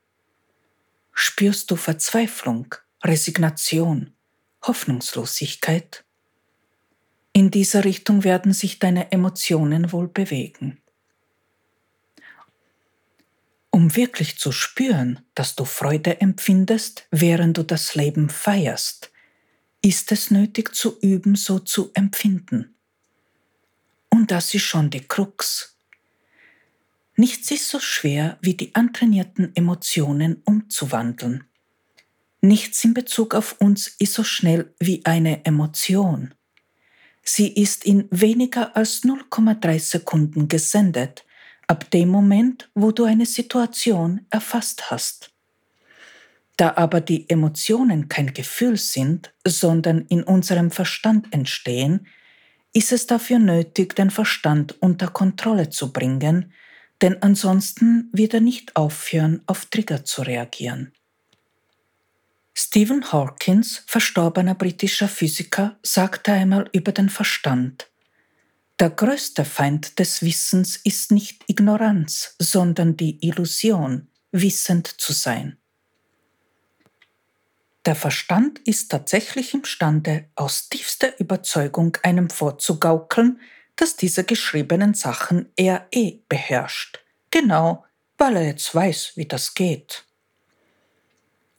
[1.20, 4.12] Spürst du Verzweiflung, Resignation,
[4.62, 6.04] Hoffnungslosigkeit?
[7.32, 10.80] In dieser Richtung werden sich deine Emotionen wohl bewegen.
[13.70, 19.10] Um wirklich zu spüren, dass du Freude empfindest, während du das Leben feierst,
[19.82, 22.76] ist es nötig zu üben, so zu empfinden.
[24.08, 25.77] Und das ist schon die Krux.
[27.18, 31.42] Nichts ist so schwer, wie die antrainierten Emotionen umzuwandeln.
[32.40, 36.32] Nichts in Bezug auf uns ist so schnell wie eine Emotion.
[37.24, 41.24] Sie ist in weniger als 0,3 Sekunden gesendet
[41.66, 45.32] ab dem Moment, wo du eine Situation erfasst hast.
[46.56, 52.06] Da aber die Emotionen kein Gefühl sind, sondern in unserem Verstand entstehen,
[52.72, 56.52] ist es dafür nötig, den Verstand unter Kontrolle zu bringen,
[57.02, 60.92] denn ansonsten wird er nicht aufhören, auf Trigger zu reagieren.
[62.54, 67.88] Stephen Hawkins, verstorbener britischer Physiker, sagte einmal über den Verstand,
[68.80, 75.58] der größte Feind des Wissens ist nicht Ignoranz, sondern die Illusion, wissend zu sein.
[77.86, 83.40] Der Verstand ist tatsächlich imstande, aus tiefster Überzeugung einem vorzugaukeln,
[83.78, 87.86] dass diese geschriebenen Sachen er eh beherrscht, genau
[88.18, 90.04] weil er jetzt weiß, wie das geht.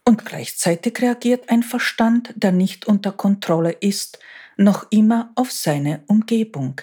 [0.06, 4.20] Und gleichzeitig reagiert ein Verstand, der nicht unter Kontrolle ist,
[4.58, 6.82] noch immer auf seine Umgebung,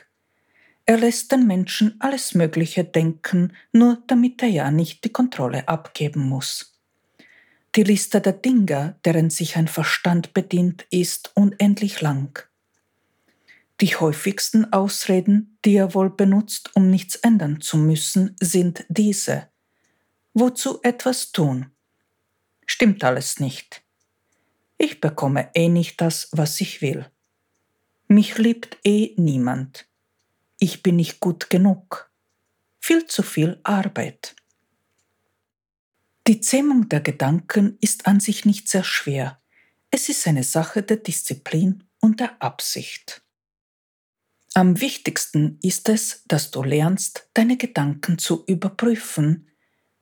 [0.88, 6.28] er lässt den Menschen alles Mögliche denken, nur damit er ja nicht die Kontrolle abgeben
[6.28, 6.78] muss.
[7.74, 12.48] Die Liste der Dinge, deren sich ein Verstand bedient, ist unendlich lang.
[13.80, 19.48] Die häufigsten Ausreden, die er wohl benutzt, um nichts ändern zu müssen, sind diese.
[20.32, 21.70] Wozu etwas tun?
[22.66, 23.82] Stimmt alles nicht.
[24.78, 27.06] Ich bekomme eh nicht das, was ich will.
[28.08, 29.86] Mich liebt eh niemand
[30.58, 32.10] ich bin nicht gut genug.
[32.78, 34.34] Viel zu viel Arbeit.
[36.26, 39.40] Die Zähmung der Gedanken ist an sich nicht sehr schwer.
[39.90, 43.22] Es ist eine Sache der Disziplin und der Absicht.
[44.56, 49.50] Am wichtigsten ist es, dass du lernst, deine Gedanken zu überprüfen,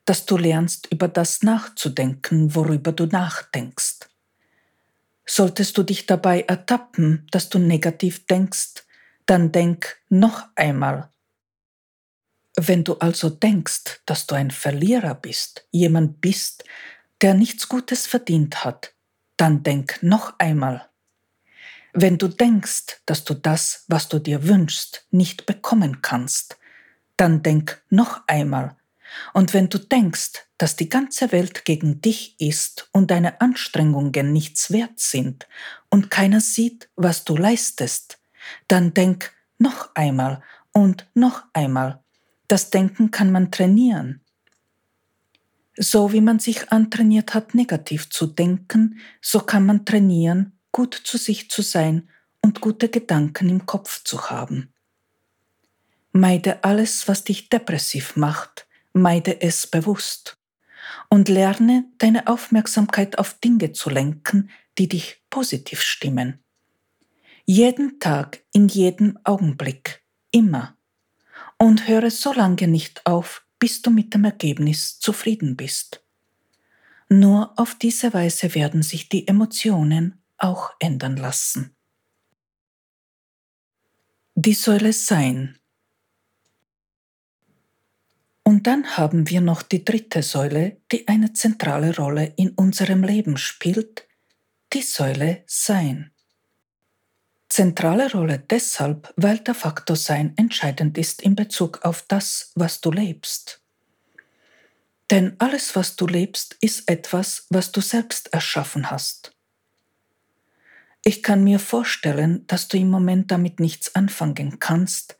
[0.04, 4.08] dass du lernst, über das nachzudenken, worüber du nachdenkst.
[5.26, 8.84] Solltest du dich dabei ertappen, dass du negativ denkst,
[9.26, 11.10] dann denk noch einmal.
[12.54, 16.62] Wenn du also denkst, dass du ein Verlierer bist, jemand bist,
[17.22, 18.94] der nichts Gutes verdient hat,
[19.36, 20.88] dann denk noch einmal.
[21.96, 26.58] Wenn du denkst, dass du das, was du dir wünschst, nicht bekommen kannst,
[27.16, 28.76] dann denk noch einmal.
[29.32, 34.72] Und wenn du denkst, dass die ganze Welt gegen dich ist und deine Anstrengungen nichts
[34.72, 35.46] wert sind
[35.88, 38.18] und keiner sieht, was du leistest,
[38.66, 42.02] dann denk noch einmal und noch einmal.
[42.48, 44.20] Das Denken kann man trainieren.
[45.76, 51.18] So wie man sich antrainiert hat, negativ zu denken, so kann man trainieren, gut zu
[51.18, 52.10] sich zu sein
[52.42, 54.74] und gute Gedanken im Kopf zu haben.
[56.10, 60.36] Meide alles, was dich depressiv macht, meide es bewusst
[61.08, 66.42] und lerne deine Aufmerksamkeit auf Dinge zu lenken, die dich positiv stimmen.
[67.44, 70.76] Jeden Tag, in jedem Augenblick, immer.
[71.56, 76.04] Und höre so lange nicht auf, bis du mit dem Ergebnis zufrieden bist.
[77.08, 81.76] Nur auf diese Weise werden sich die Emotionen auch ändern lassen.
[84.34, 85.58] Die Säule Sein
[88.44, 93.38] Und dann haben wir noch die dritte Säule, die eine zentrale Rolle in unserem Leben
[93.38, 94.06] spielt,
[94.74, 96.12] die Säule Sein.
[97.48, 102.90] Zentrale Rolle deshalb, weil der Faktor Sein entscheidend ist in Bezug auf das, was du
[102.90, 103.62] lebst.
[105.10, 109.33] Denn alles, was du lebst, ist etwas, was du selbst erschaffen hast.
[111.06, 115.18] Ich kann mir vorstellen, dass du im Moment damit nichts anfangen kannst,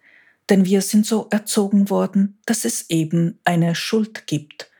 [0.48, 4.70] denn wir sind so erzogen worden, dass es eben eine Schuld gibt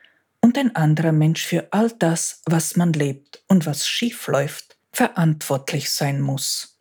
[0.41, 5.91] und ein anderer Mensch für all das, was man lebt und was schief läuft, verantwortlich
[5.91, 6.79] sein muss.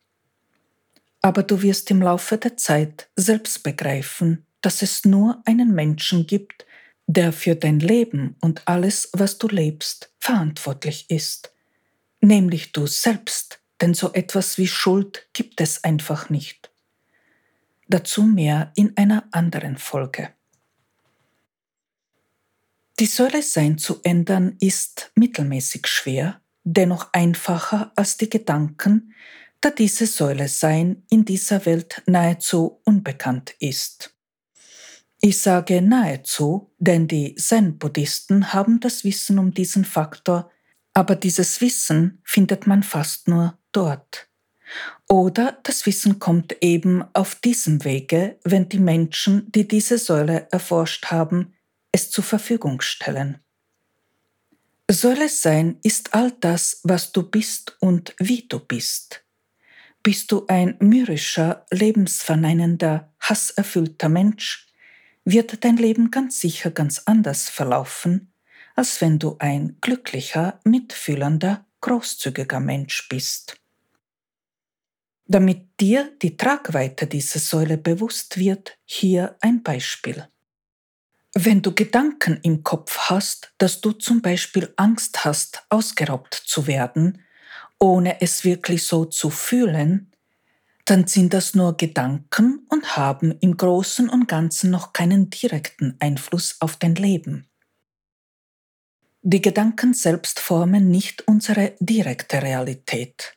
[1.21, 6.65] Aber du wirst im Laufe der Zeit selbst begreifen, dass es nur einen Menschen gibt,
[7.07, 11.53] der für dein Leben und alles, was du lebst, verantwortlich ist,
[12.21, 16.71] nämlich du selbst, denn so etwas wie Schuld gibt es einfach nicht.
[17.89, 20.31] Dazu mehr in einer anderen Folge.
[23.01, 29.13] Die Säule Sein zu ändern ist mittelmäßig schwer, dennoch einfacher als die Gedanken,
[29.61, 34.15] da diese Säule Sein in dieser Welt nahezu unbekannt ist.
[35.21, 40.51] Ich sage nahezu, denn die Zen-Buddhisten haben das Wissen um diesen Faktor,
[40.93, 44.29] aber dieses Wissen findet man fast nur dort.
[45.09, 51.07] Oder das Wissen kommt eben auf diesem Wege, wenn die Menschen, die diese Säule erforscht
[51.07, 51.55] haben,
[51.93, 53.39] es zur Verfügung stellen.
[54.91, 59.25] Säule sein ist all das, was du bist und wie du bist.
[60.03, 64.69] Bist du ein mürrischer, lebensverneinender, hasserfüllter Mensch,
[65.25, 68.33] wird dein Leben ganz sicher ganz anders verlaufen,
[68.75, 73.57] als wenn du ein glücklicher, mitfühlender, großzügiger Mensch bist.
[75.27, 80.29] Damit dir die Tragweite dieser Säule bewusst wird, hier ein Beispiel.
[81.35, 87.23] Wenn du Gedanken im Kopf hast, dass du zum Beispiel Angst hast, ausgeraubt zu werden,
[87.81, 90.13] ohne es wirklich so zu fühlen,
[90.85, 96.57] dann sind das nur Gedanken und haben im Großen und Ganzen noch keinen direkten Einfluss
[96.61, 97.49] auf dein Leben.
[99.23, 103.34] Die Gedanken selbst formen nicht unsere direkte Realität.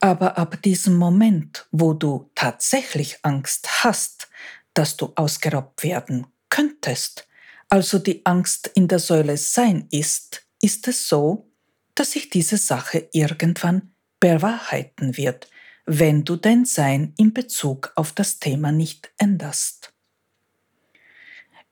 [0.00, 4.28] Aber ab diesem Moment, wo du tatsächlich Angst hast,
[4.74, 7.26] dass du ausgeraubt werden könntest,
[7.68, 11.50] also die Angst in der Säule Sein ist, ist es so,
[11.94, 15.48] dass sich diese Sache irgendwann bewahrheiten wird,
[15.86, 19.92] wenn du dein Sein in Bezug auf das Thema nicht änderst.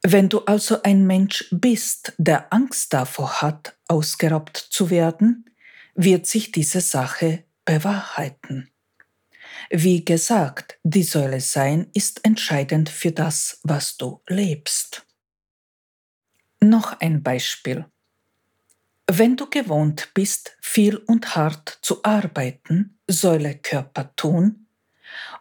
[0.02, 5.50] Wenn du also ein Mensch bist, der Angst davor hat, ausgeraubt zu werden,
[5.94, 8.70] wird sich diese Sache bewahrheiten.
[9.70, 15.06] Wie gesagt, die Säule Sein ist entscheidend für das, was du lebst.
[16.60, 17.86] Noch ein Beispiel.
[19.06, 24.66] Wenn du gewohnt bist, viel und hart zu arbeiten, Säule Körper tun,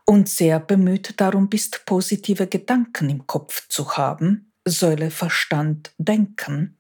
[0.05, 6.77] und sehr bemüht darum bist, positive Gedanken im Kopf zu haben, Säule Verstand denken,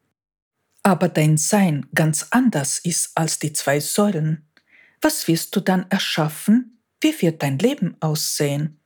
[0.83, 4.45] aber dein Sein ganz anders ist als die zwei Säulen,
[5.03, 6.79] was wirst du dann erschaffen?
[7.01, 8.79] Wie wird dein Leben aussehen?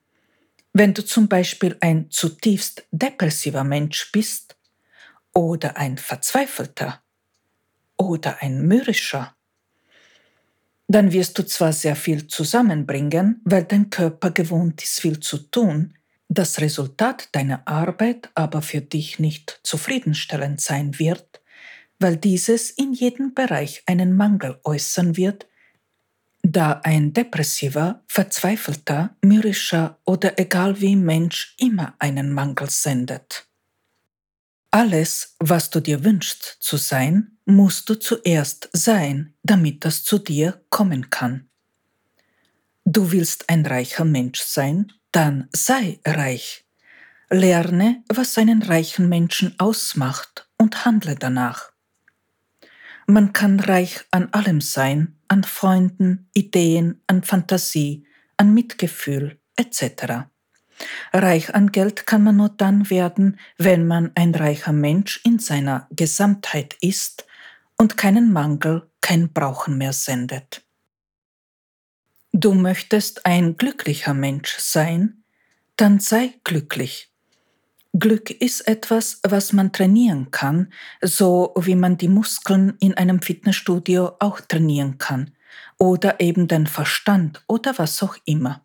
[0.72, 4.56] Wenn du zum Beispiel ein zutiefst depressiver Mensch bist
[5.32, 7.02] oder ein verzweifelter
[7.96, 9.34] oder ein mürrischer,
[10.88, 15.94] dann wirst du zwar sehr viel zusammenbringen, weil dein Körper gewohnt ist, viel zu tun,
[16.28, 21.42] das Resultat deiner Arbeit aber für dich nicht zufriedenstellend sein wird,
[21.98, 25.46] weil dieses in jedem Bereich einen Mangel äußern wird,
[26.42, 33.46] da ein depressiver, verzweifelter, mürrischer oder egal wie Mensch immer einen Mangel sendet.
[34.70, 40.62] Alles, was du dir wünschst zu sein, musst du zuerst sein, damit das zu dir
[40.68, 41.48] kommen kann.
[42.84, 46.64] Du willst ein reicher Mensch sein, dann sei reich.
[47.30, 51.72] Lerne, was einen reichen Menschen ausmacht und handle danach.
[53.06, 58.06] Man kann reich an allem sein, an Freunden, Ideen, an Fantasie,
[58.36, 60.28] an Mitgefühl etc.
[61.12, 65.88] Reich an Geld kann man nur dann werden, wenn man ein reicher Mensch in seiner
[65.90, 67.26] Gesamtheit ist
[67.76, 70.64] und keinen Mangel, kein Brauchen mehr sendet.
[72.32, 75.24] Du möchtest ein glücklicher Mensch sein,
[75.76, 77.07] dann sei glücklich.
[77.94, 84.12] Glück ist etwas, was man trainieren kann, so wie man die Muskeln in einem Fitnessstudio
[84.18, 85.32] auch trainieren kann,
[85.78, 88.64] oder eben den Verstand oder was auch immer.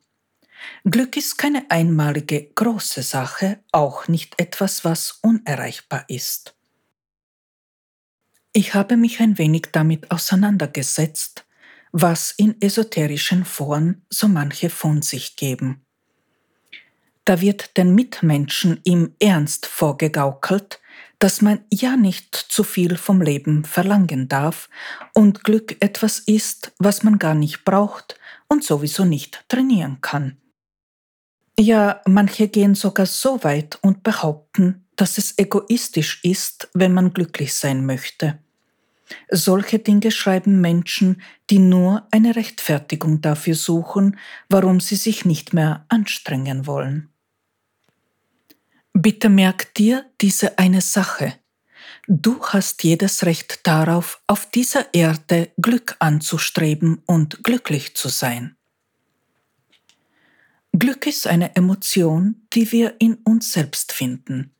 [0.83, 6.55] Glück ist keine einmalige große Sache, auch nicht etwas, was unerreichbar ist.
[8.53, 11.45] Ich habe mich ein wenig damit auseinandergesetzt,
[11.91, 15.85] was in esoterischen Foren so manche von sich geben.
[17.25, 20.81] Da wird den Mitmenschen im Ernst vorgegaukelt,
[21.19, 24.69] dass man ja nicht zu viel vom Leben verlangen darf
[25.13, 28.19] und Glück etwas ist, was man gar nicht braucht
[28.49, 30.37] und sowieso nicht trainieren kann.
[31.57, 37.53] Ja, manche gehen sogar so weit und behaupten, dass es egoistisch ist, wenn man glücklich
[37.53, 38.39] sein möchte.
[39.29, 44.17] Solche Dinge schreiben Menschen, die nur eine Rechtfertigung dafür suchen,
[44.49, 47.12] warum sie sich nicht mehr anstrengen wollen.
[48.93, 51.33] Bitte merk dir diese eine Sache.
[52.07, 58.55] Du hast jedes Recht darauf, auf dieser Erde Glück anzustreben und glücklich zu sein.
[60.73, 64.53] Glück ist eine Emotion, die wir in uns selbst finden.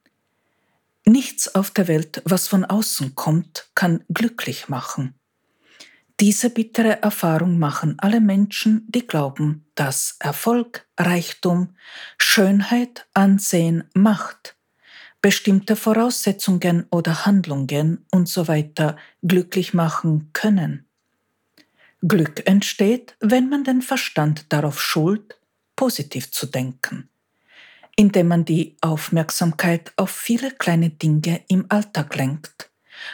[1.06, 5.16] Nichts auf der Welt, was von außen kommt, kann glücklich machen.
[6.20, 11.76] Diese bittere Erfahrung machen alle Menschen, die glauben, dass Erfolg, Reichtum,
[12.18, 14.56] Schönheit, Ansehen, Macht,
[15.22, 18.70] bestimmte Voraussetzungen oder Handlungen usw.
[18.78, 20.86] So glücklich machen können.
[22.06, 25.40] Glück entsteht, wenn man den Verstand darauf schult,
[25.76, 27.10] positiv zu denken,
[27.96, 32.70] indem man die Aufmerksamkeit auf viele kleine Dinge im Alltag lenkt,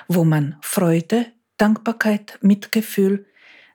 [0.08, 1.28] wo man Freude,
[1.60, 3.26] Dankbarkeit, Mitgefühl,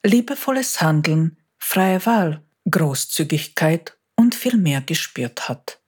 [0.02, 5.80] liebevolles Handeln, freie Wahl, Großzügigkeit und viel mehr gespürt hat.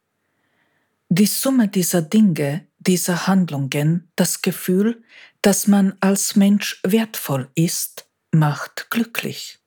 [1.09, 5.03] Die Summe dieser Dinge, dieser Handlungen, das Gefühl,
[5.40, 9.59] dass man als Mensch wertvoll ist, macht glücklich.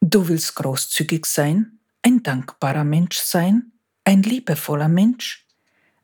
[0.00, 3.72] Du willst großzügig sein, ein dankbarer Mensch sein,
[4.04, 5.46] ein liebevoller Mensch,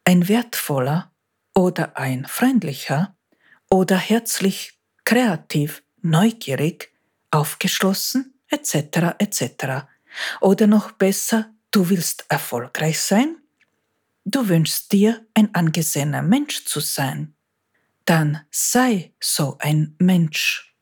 [0.04, 1.10] ein wertvoller
[1.54, 3.15] oder ein freundlicher,
[3.70, 6.92] oder herzlich, kreativ, neugierig,
[7.30, 9.16] aufgeschlossen, etc.
[9.18, 9.86] etc.
[10.40, 13.36] Oder noch besser, du willst erfolgreich sein?
[14.24, 17.34] Du wünschst dir, ein angesehener Mensch zu sein.
[18.04, 20.74] Dann sei so ein Mensch.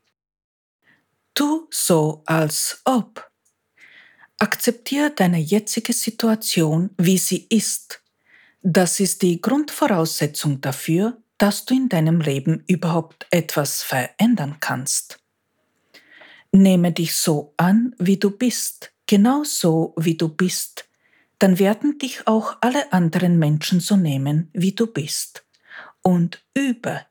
[1.34, 3.30] Tu so, als ob.
[4.38, 8.02] Akzeptiere deine jetzige Situation, wie sie ist.
[8.62, 15.18] Das ist die Grundvoraussetzung dafür, dass du in deinem Leben überhaupt etwas verändern kannst.
[16.52, 20.88] Nehme dich so an, wie du bist, genau so, wie du bist,
[21.38, 25.44] dann werden dich auch alle anderen Menschen so nehmen, wie du bist.
[26.02, 27.04] Und übe.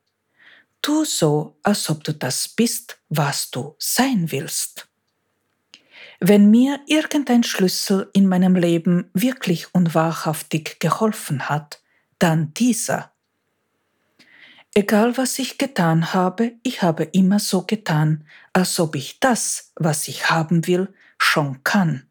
[0.82, 4.88] Tu so, als ob du das bist, was du sein willst.
[6.20, 11.82] Wenn mir irgendein Schlüssel in meinem Leben wirklich und wahrhaftig geholfen hat,
[12.20, 13.13] dann dieser.
[14.76, 20.08] Egal was ich getan habe, ich habe immer so getan, als ob ich das, was
[20.08, 22.10] ich haben will, schon kann.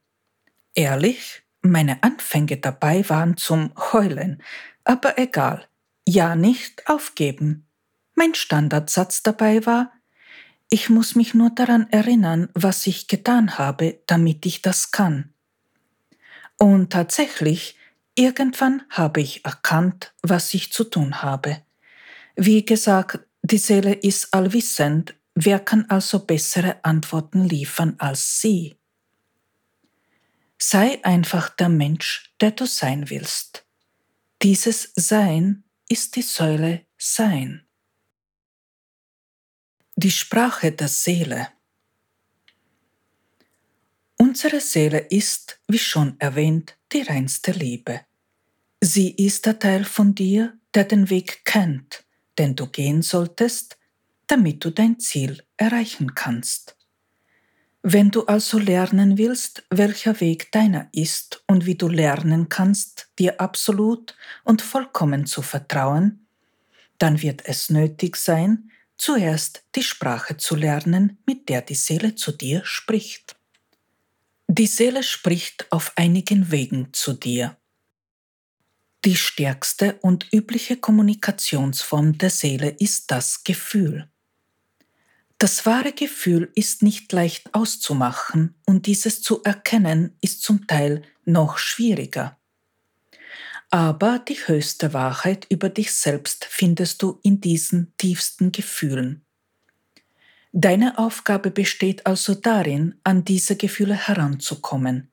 [0.75, 4.43] Ehrlich, meine Anfänge dabei waren zum Heulen,
[4.85, 5.67] aber egal,
[6.07, 7.67] ja nicht aufgeben.
[8.15, 9.93] Mein Standardsatz dabei war,
[10.71, 15.35] ich muss mich nur daran erinnern, was ich getan habe, damit ich das kann.
[16.59, 17.77] Und tatsächlich,
[18.15, 21.61] irgendwann habe ich erkannt, was ich zu tun habe.
[22.37, 28.77] Wie gesagt, die Seele ist allwissend, wer kann also bessere Antworten liefern als sie?
[30.59, 33.67] Sei einfach der Mensch, der du sein willst.
[34.43, 37.67] Dieses Sein ist die Säule Sein.
[39.97, 41.49] Die Sprache der Seele.
[44.17, 48.01] Unsere Seele ist, wie schon erwähnt, die reinste Liebe.
[48.81, 52.05] Sie ist der Teil von dir, der den Weg kennt,
[52.39, 53.79] den du gehen solltest,
[54.27, 56.77] damit du dein Ziel erreichen kannst.
[57.83, 63.41] Wenn du also lernen willst, welcher Weg deiner ist und wie du lernen kannst, dir
[63.41, 66.27] absolut und vollkommen zu vertrauen,
[66.99, 72.31] dann wird es nötig sein, zuerst die Sprache zu lernen, mit der die Seele zu
[72.31, 73.35] dir spricht.
[74.47, 77.57] Die Seele spricht auf einigen Wegen zu dir.
[79.05, 84.09] Die stärkste und übliche Kommunikationsform der Seele ist das Gefühl.
[85.39, 91.59] Das wahre Gefühl ist nicht leicht auszumachen und dieses zu erkennen ist zum Teil noch
[91.59, 92.39] schwieriger.
[93.71, 99.25] Aber die höchste Wahrheit über dich selbst findest du in diesen tiefsten Gefühlen.
[100.53, 105.11] Deine Aufgabe besteht also darin, an diese Gefühle heranzukommen,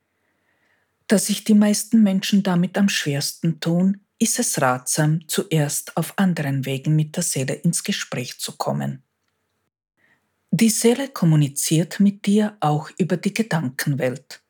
[1.10, 6.68] Da sich die meisten Menschen damit am schwersten tun, ist es ratsam, zuerst auf anderen
[6.68, 9.01] Wegen mit der Seele ins Gespräch zu kommen.
[10.51, 14.43] Die Seele kommuniziert mit dir auch über die Gedankenwelt.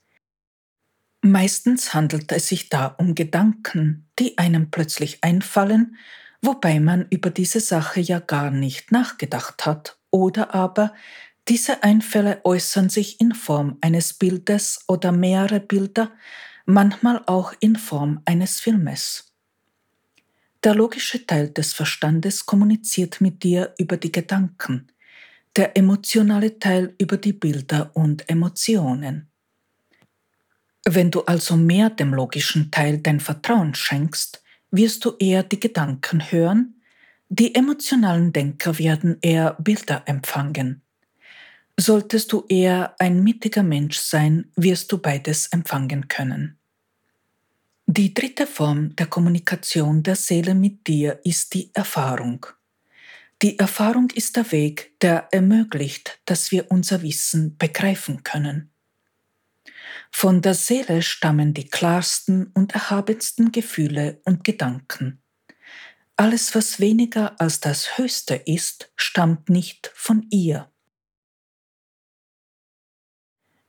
[1.22, 5.96] Meistens handelt es sich da um Gedanken, die einem plötzlich einfallen,
[6.42, 10.94] wobei man über diese Sache ja gar nicht nachgedacht hat, oder aber
[11.48, 16.12] diese Einfälle äußern sich in Form eines Bildes oder mehrere Bilder,
[16.70, 19.34] manchmal auch in Form eines Filmes.
[20.64, 24.88] Der logische Teil des Verstandes kommuniziert mit dir über die Gedanken,
[25.56, 29.32] der emotionale Teil über die Bilder und Emotionen.
[30.86, 36.32] Wenn du also mehr dem logischen Teil dein Vertrauen schenkst, wirst du eher die Gedanken
[36.32, 36.76] hören,
[37.30, 40.84] die emotionalen Denker werden eher Bilder empfangen.
[41.80, 46.59] Solltest du eher ein mittiger Mensch sein, wirst du beides empfangen können.
[47.92, 52.46] Die dritte Form der Kommunikation der Seele mit dir ist die Erfahrung.
[53.42, 58.72] Die Erfahrung ist der Weg, der ermöglicht, dass wir unser Wissen begreifen können.
[60.12, 65.24] Von der Seele stammen die klarsten und erhabensten Gefühle und Gedanken.
[66.16, 70.72] Alles, was weniger als das Höchste ist, stammt nicht von ihr.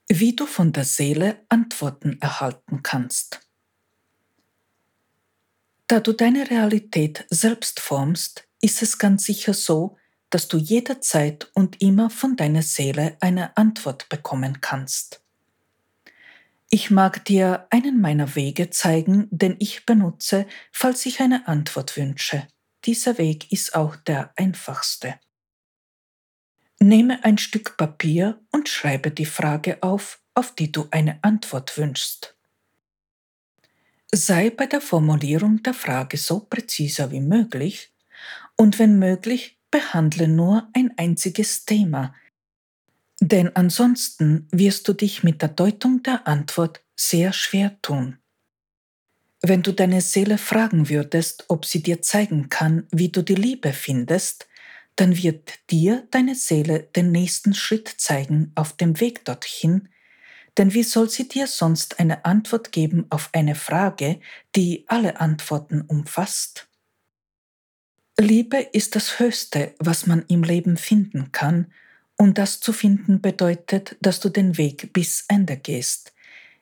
[0.09, 3.50] Wie du von der Seele Antworten erhalten kannst.
[5.91, 9.97] Da du deine Realität selbst formst, ist es ganz sicher so,
[10.31, 15.21] dass du jederzeit und immer von deiner Seele eine Antwort bekommen kannst.
[16.69, 22.47] Ich mag dir einen meiner Wege zeigen, den ich benutze, falls ich eine Antwort wünsche.
[22.85, 25.19] Dieser Weg ist auch der einfachste.
[26.79, 32.37] Nehme ein Stück Papier und schreibe die Frage auf, auf die du eine Antwort wünschst.
[34.13, 37.93] Sei bei der Formulierung der Frage so präziser wie möglich
[38.57, 42.15] und wenn möglich behandle nur ein einziges Thema,
[43.21, 48.19] denn ansonsten wirst du dich mit der Deutung der Antwort sehr schwer tun.
[49.43, 53.73] Wenn du deine Seele fragen würdest, ob sie dir zeigen kann, wie du die Liebe
[53.73, 54.49] findest,
[54.97, 59.89] dann wird dir deine Seele den nächsten Schritt zeigen auf dem Weg dorthin,
[60.61, 64.21] denn wie soll sie dir sonst eine Antwort geben auf eine Frage,
[64.55, 66.69] die alle Antworten umfasst?
[68.19, 71.73] Liebe ist das Höchste, was man im Leben finden kann,
[72.19, 76.13] und das zu finden bedeutet, dass du den Weg bis Ende gehst.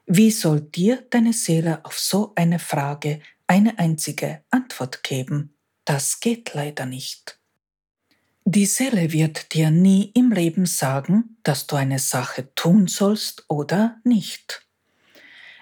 [0.06, 5.56] Wie soll dir deine Seele auf so eine Frage eine einzige Antwort geben?
[5.84, 7.37] Das geht leider nicht.
[8.50, 14.00] Die Seele wird dir nie im Leben sagen, dass du eine Sache tun sollst oder
[14.04, 14.66] nicht.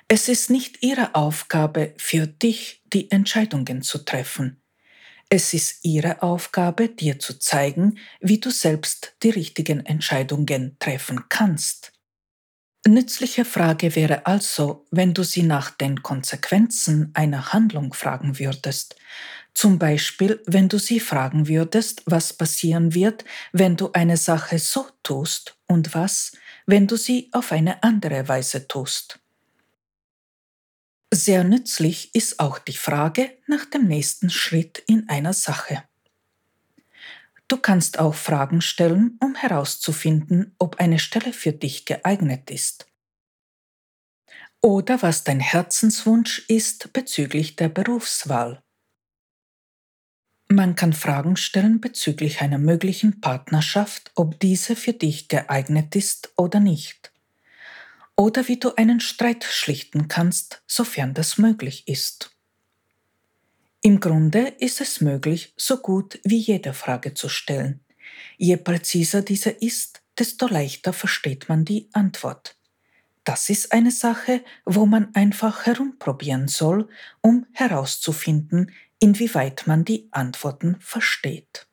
[0.07, 4.62] Es ist nicht ihre Aufgabe, für dich die Entscheidungen zu treffen.
[5.28, 11.93] Es ist ihre Aufgabe, dir zu zeigen, wie du selbst die richtigen Entscheidungen treffen kannst.
[12.87, 18.95] Nützliche Frage wäre also, wenn du sie nach den Konsequenzen einer Handlung fragen würdest,
[19.57, 24.86] zum Beispiel, wenn du sie fragen würdest, was passieren wird, wenn du eine Sache so
[25.02, 26.32] tust und was,
[26.66, 29.18] wenn du sie auf eine andere Weise tust.
[31.11, 35.84] Sehr nützlich ist auch die Frage nach dem nächsten Schritt in einer Sache.
[37.48, 42.86] Du kannst auch Fragen stellen, um herauszufinden, ob eine Stelle für dich geeignet ist.
[44.61, 48.62] Oder was dein Herzenswunsch ist bezüglich der Berufswahl.
[50.49, 56.61] Man kann Fragen stellen bezüglich einer möglichen Partnerschaft, ob diese für dich geeignet ist oder
[56.61, 57.12] nicht.
[58.14, 62.30] Oder wie du einen Streit schlichten kannst, sofern das möglich ist.
[63.82, 67.80] Im Grunde ist es möglich, so gut wie jede Frage zu stellen.
[68.38, 72.57] Je präziser diese ist, desto leichter versteht man die Antwort.
[73.24, 76.88] Das ist eine Sache, wo man einfach herumprobieren soll,
[77.20, 78.70] um herauszufinden,
[79.01, 81.66] inwieweit man die Antworten versteht.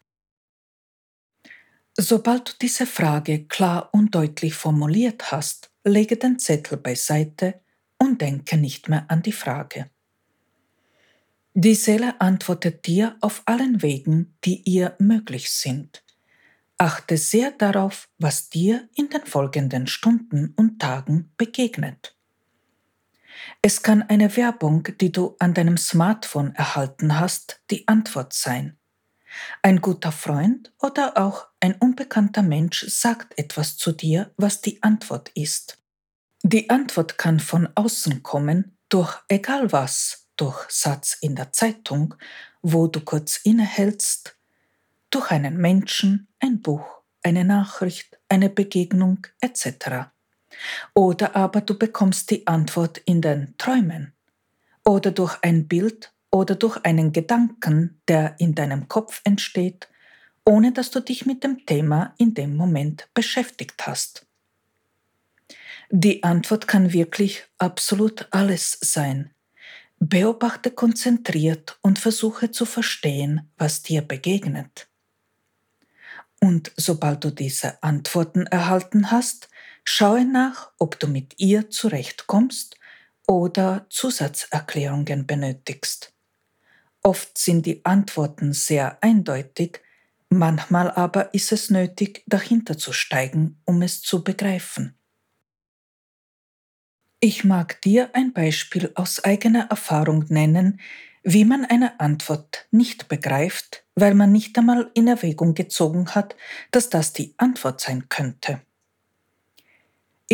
[1.95, 7.61] Sobald du diese Frage klar und deutlich formuliert hast, lege den Zettel beiseite
[7.99, 9.89] und denke nicht mehr an die Frage.
[11.53, 16.03] Die Seele antwortet dir auf allen Wegen, die ihr möglich sind.
[16.80, 22.17] Achte sehr darauf, was dir in den folgenden Stunden und Tagen begegnet.
[23.62, 28.78] Es kann eine Werbung, die du an deinem Smartphone erhalten hast, die Antwort sein.
[29.62, 35.30] Ein guter Freund oder auch ein unbekannter Mensch sagt etwas zu dir, was die Antwort
[35.34, 35.78] ist.
[36.44, 42.16] Die Antwort kann von außen kommen, durch egal was, durch Satz in der Zeitung,
[42.62, 44.38] wo du kurz innehältst,
[45.10, 50.12] durch einen Menschen, ein Buch, eine Nachricht, eine Begegnung etc.
[50.93, 54.14] Oder aber du bekommst die Antwort in den Träumen
[54.86, 59.88] oder durch ein Bild oder durch einen Gedanken, der in deinem Kopf entsteht,
[60.45, 64.26] ohne dass du dich mit dem Thema in dem Moment beschäftigt hast.
[65.89, 69.30] Die Antwort kann wirklich absolut alles sein.
[69.99, 74.89] Beobachte konzentriert und versuche zu verstehen, was dir begegnet.
[76.41, 79.47] Und sobald du diese Antworten erhalten hast,
[79.84, 82.77] schaue nach, ob du mit ihr zurechtkommst
[83.27, 86.13] oder Zusatzerklärungen benötigst.
[87.01, 89.81] Oft sind die Antworten sehr eindeutig,
[90.29, 94.97] manchmal aber ist es nötig, dahinter zu steigen, um es zu begreifen.
[97.19, 100.81] Ich mag dir ein Beispiel aus eigener Erfahrung nennen,
[101.23, 106.36] wie man eine Antwort nicht begreift, weil man nicht einmal in Erwägung gezogen hat,
[106.71, 108.61] dass das die Antwort sein könnte.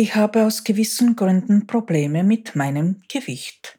[0.00, 3.78] Ich habe aus gewissen Gründen Probleme mit meinem Gewicht.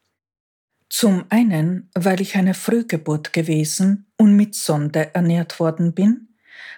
[0.88, 6.28] Zum einen, weil ich eine Frühgeburt gewesen und mit Sonde ernährt worden bin,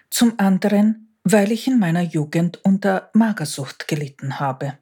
[0.10, 4.78] zum anderen, weil ich in meiner Jugend unter Magersucht gelitten habe.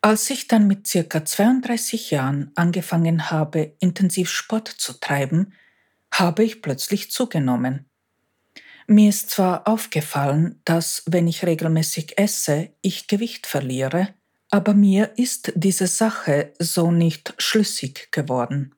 [0.00, 5.52] Als ich dann mit circa 32 Jahren angefangen habe, intensiv Sport zu treiben,
[6.10, 7.90] habe ich plötzlich zugenommen.
[8.86, 14.14] Mir ist zwar aufgefallen, dass, wenn ich regelmäßig esse, ich Gewicht verliere,
[14.50, 18.74] aber mir ist diese Sache so nicht schlüssig geworden.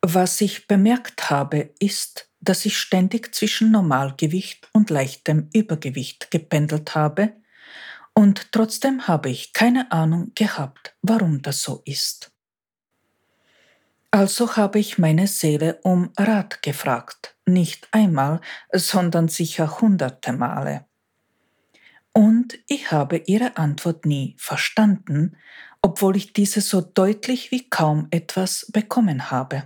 [0.00, 7.32] Was ich bemerkt habe, ist, dass ich ständig zwischen Normalgewicht und leichtem Übergewicht gependelt habe,
[8.16, 12.33] und trotzdem habe ich keine Ahnung gehabt, warum das so ist.
[14.14, 18.40] Also habe ich meine Seele um Rat gefragt, nicht einmal,
[18.70, 20.84] sondern sicher hunderte Male.
[22.12, 25.36] Und ich habe ihre Antwort nie verstanden,
[25.82, 29.64] obwohl ich diese so deutlich wie kaum etwas bekommen habe.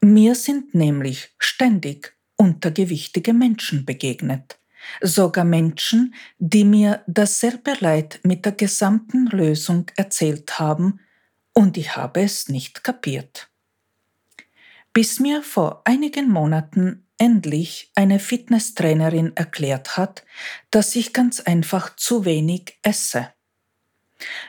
[0.00, 4.58] Mir sind nämlich ständig untergewichtige Menschen begegnet,
[5.00, 10.98] sogar Menschen, die mir dasselbe Leid mit der gesamten Lösung erzählt haben,
[11.52, 13.49] und ich habe es nicht kapiert
[14.92, 20.24] bis mir vor einigen Monaten endlich eine Fitnesstrainerin erklärt hat,
[20.70, 23.28] dass ich ganz einfach zu wenig esse.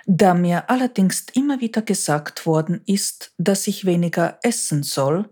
[0.05, 5.29] Da mir allerdings immer wieder gesagt worden ist, dass ich weniger essen soll,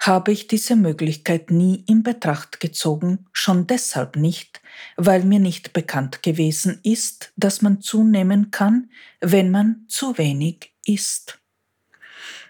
[0.00, 4.60] habe ich diese Möglichkeit nie in Betracht gezogen, schon deshalb nicht,
[4.96, 8.90] weil mir nicht bekannt gewesen ist, dass man zunehmen kann,
[9.20, 11.38] wenn man zu wenig isst.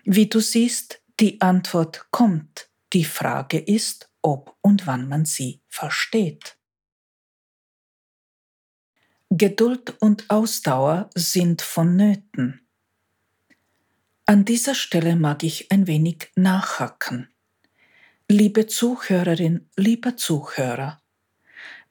[0.05, 2.71] Wie du siehst, die Antwort kommt.
[2.93, 6.57] Die Frage ist, ob und wann man sie versteht.
[9.31, 12.67] Geduld und Ausdauer sind vonnöten.
[14.25, 17.29] An dieser Stelle mag ich ein wenig nachhacken.
[18.29, 21.03] Liebe Zuhörerin, lieber Zuhörer,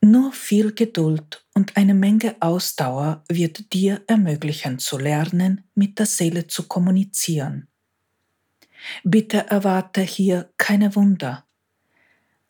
[0.01, 6.47] nur viel Geduld und eine Menge Ausdauer wird dir ermöglichen zu lernen, mit der Seele
[6.47, 7.67] zu kommunizieren.
[9.04, 11.46] Bitte erwarte hier keine Wunder.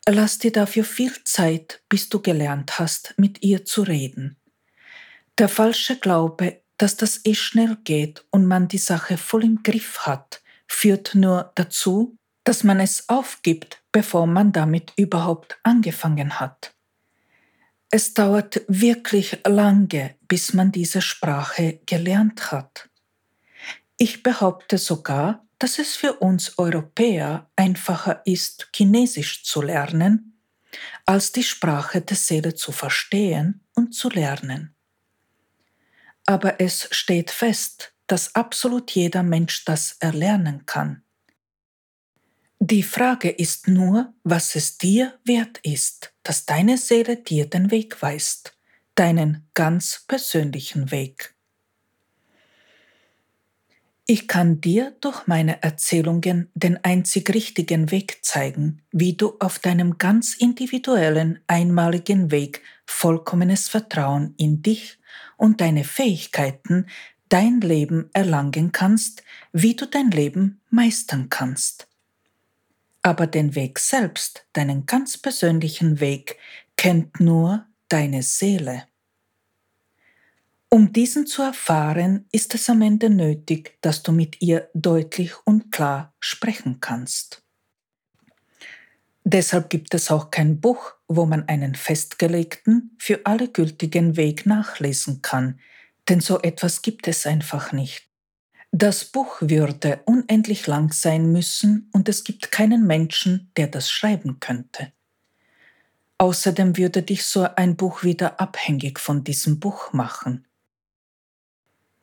[0.06, 4.36] Lass dir dafür viel Zeit, bis du gelernt hast, mit ihr zu reden.
[5.36, 10.00] Der falsche Glaube, dass das eh schnell geht und man die Sache voll im Griff
[10.06, 16.74] hat, führt nur dazu, dass man es aufgibt, bevor man damit überhaupt angefangen hat.
[17.90, 22.88] Es dauert wirklich lange, bis man diese Sprache gelernt hat.
[23.98, 30.40] Ich behaupte sogar, dass es für uns Europäer einfacher ist, Chinesisch zu lernen,
[31.04, 34.76] als die Sprache der Seele zu verstehen und zu lernen.
[36.26, 41.02] Aber es steht fest, dass absolut jeder Mensch das erlernen kann.
[42.60, 48.02] Die Frage ist nur, was es dir wert ist, dass deine Seele dir den Weg
[48.02, 48.58] weist,
[48.94, 51.37] deinen ganz persönlichen Weg.
[54.10, 59.98] Ich kann dir durch meine Erzählungen den einzig richtigen Weg zeigen, wie du auf deinem
[59.98, 64.98] ganz individuellen, einmaligen Weg vollkommenes Vertrauen in dich
[65.36, 66.86] und deine Fähigkeiten,
[67.28, 71.86] dein Leben erlangen kannst, wie du dein Leben meistern kannst.
[73.02, 76.38] Aber den Weg selbst, deinen ganz persönlichen Weg,
[76.78, 78.87] kennt nur deine Seele.
[80.70, 85.72] Um diesen zu erfahren, ist es am Ende nötig, dass du mit ihr deutlich und
[85.72, 87.42] klar sprechen kannst.
[89.24, 95.22] Deshalb gibt es auch kein Buch, wo man einen festgelegten, für alle gültigen Weg nachlesen
[95.22, 95.58] kann,
[96.08, 98.08] denn so etwas gibt es einfach nicht.
[98.70, 104.40] Das Buch würde unendlich lang sein müssen und es gibt keinen Menschen, der das schreiben
[104.40, 104.92] könnte.
[106.18, 110.47] Außerdem würde dich so ein Buch wieder abhängig von diesem Buch machen.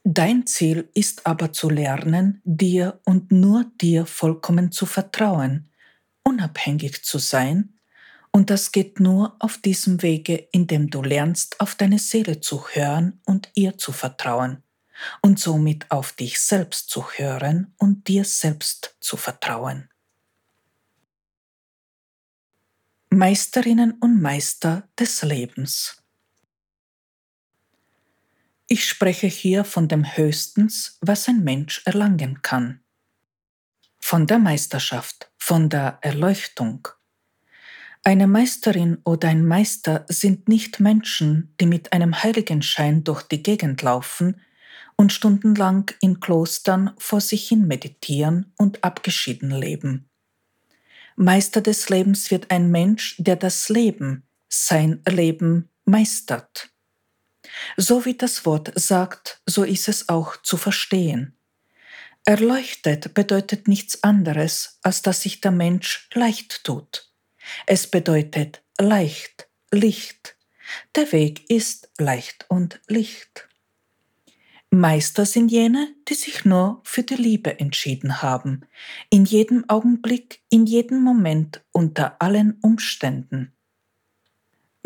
[0.07, 5.71] Dein Ziel ist aber zu lernen, dir und nur dir vollkommen zu vertrauen,
[6.21, 7.73] unabhängig zu sein,
[8.31, 13.19] und das geht nur auf diesem Wege, indem du lernst, auf deine Seele zu hören
[13.25, 14.61] und ihr zu vertrauen
[15.23, 19.89] und somit auf dich selbst zu hören und dir selbst zu vertrauen.
[23.09, 26.04] Meisterinnen und Meister des Lebens
[28.67, 32.81] ich spreche hier von dem Höchstens, was ein Mensch erlangen kann.
[33.99, 36.87] Von der Meisterschaft, von der Erleuchtung.
[38.03, 43.81] Eine Meisterin oder ein Meister sind nicht Menschen, die mit einem Heiligenschein durch die Gegend
[43.81, 44.41] laufen
[44.95, 50.09] und stundenlang in Klostern vor sich hin meditieren und abgeschieden leben.
[51.15, 56.74] Meister des Lebens wird ein Mensch, der das Leben, sein Leben meistert.
[57.77, 61.37] So wie das Wort sagt, so ist es auch zu verstehen.
[62.25, 67.11] Erleuchtet bedeutet nichts anderes, als dass sich der Mensch leicht tut.
[67.67, 70.35] Es bedeutet leicht, Licht.
[70.95, 73.47] Der Weg ist leicht und Licht.
[74.71, 78.65] Meister sind jene, die sich nur für die Liebe entschieden haben,
[79.09, 83.54] in jedem Augenblick, in jedem Moment, unter allen Umständen.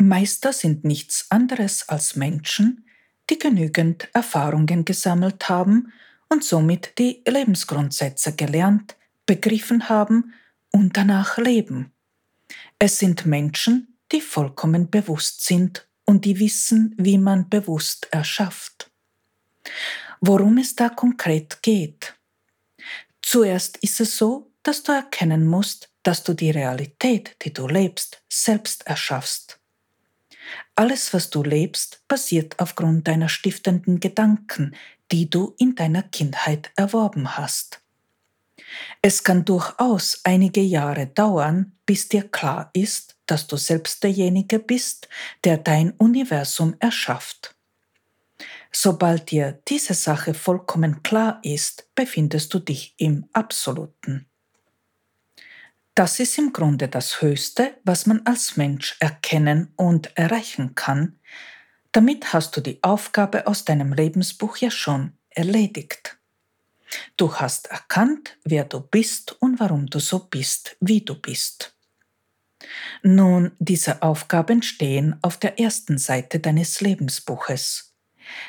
[0.08, 2.86] Meister sind nichts anderes als Menschen,
[3.28, 5.92] die genügend Erfahrungen gesammelt haben
[6.28, 8.96] und somit die Lebensgrundsätze gelernt,
[9.26, 10.32] begriffen haben
[10.72, 11.92] und danach leben.
[12.78, 18.90] Es sind Menschen, die vollkommen bewusst sind und die wissen, wie man bewusst erschafft.
[20.20, 22.14] Worum es da konkret geht.
[23.22, 28.22] Zuerst ist es so, dass du erkennen musst, dass du die Realität, die du lebst,
[28.28, 29.59] selbst erschaffst.
[30.74, 34.74] Alles, was du lebst, basiert aufgrund deiner stiftenden Gedanken,
[35.12, 37.82] die du in deiner Kindheit erworben hast.
[39.02, 45.08] Es kann durchaus einige Jahre dauern, bis dir klar ist, dass du selbst derjenige bist,
[45.44, 47.54] der dein Universum erschafft.
[48.72, 54.29] Sobald dir diese Sache vollkommen klar ist, befindest du dich im Absoluten.
[56.00, 61.18] Das ist im Grunde das Höchste, was man als Mensch erkennen und erreichen kann.
[61.92, 66.16] Damit hast du die Aufgabe aus deinem Lebensbuch ja schon erledigt.
[67.18, 71.76] Du hast erkannt, wer du bist und warum du so bist, wie du bist.
[73.02, 77.92] Nun, diese Aufgaben stehen auf der ersten Seite deines Lebensbuches.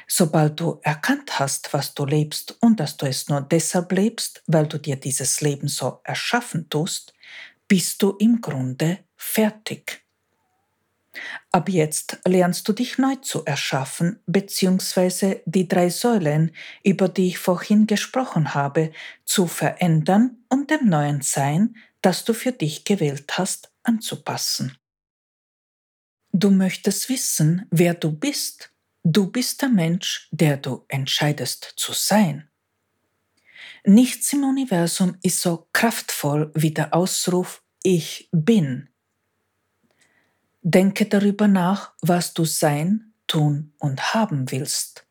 [0.08, 4.68] Sobald du erkannt hast, was du lebst und dass du es nur deshalb lebst, weil
[4.68, 7.14] du dir dieses Leben so erschaffen tust,
[7.72, 10.06] bist du im Grunde fertig.
[11.54, 16.54] Ab jetzt lernst du dich neu zu erschaffen, beziehungsweise die drei Säulen,
[16.84, 18.92] über die ich vorhin gesprochen habe,
[19.24, 24.78] zu verändern und dem neuen Sein, das du für dich gewählt hast, anzupassen.
[26.34, 28.74] Du möchtest wissen, wer du bist.
[29.06, 32.51] Du bist der Mensch, der du entscheidest zu sein.
[33.86, 38.90] Nichts im Universum ist so kraftvoll wie der Ausruf Ich bin.
[40.62, 45.08] Denke darüber nach, was du sein, tun und haben willst.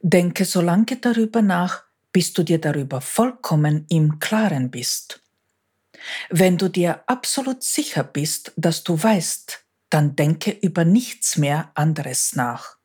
[0.00, 5.22] Denke so lange darüber nach, bis du dir darüber vollkommen im Klaren bist.
[6.30, 12.34] Wenn du dir absolut sicher bist, dass du weißt, dann denke über nichts mehr anderes
[12.34, 12.78] nach.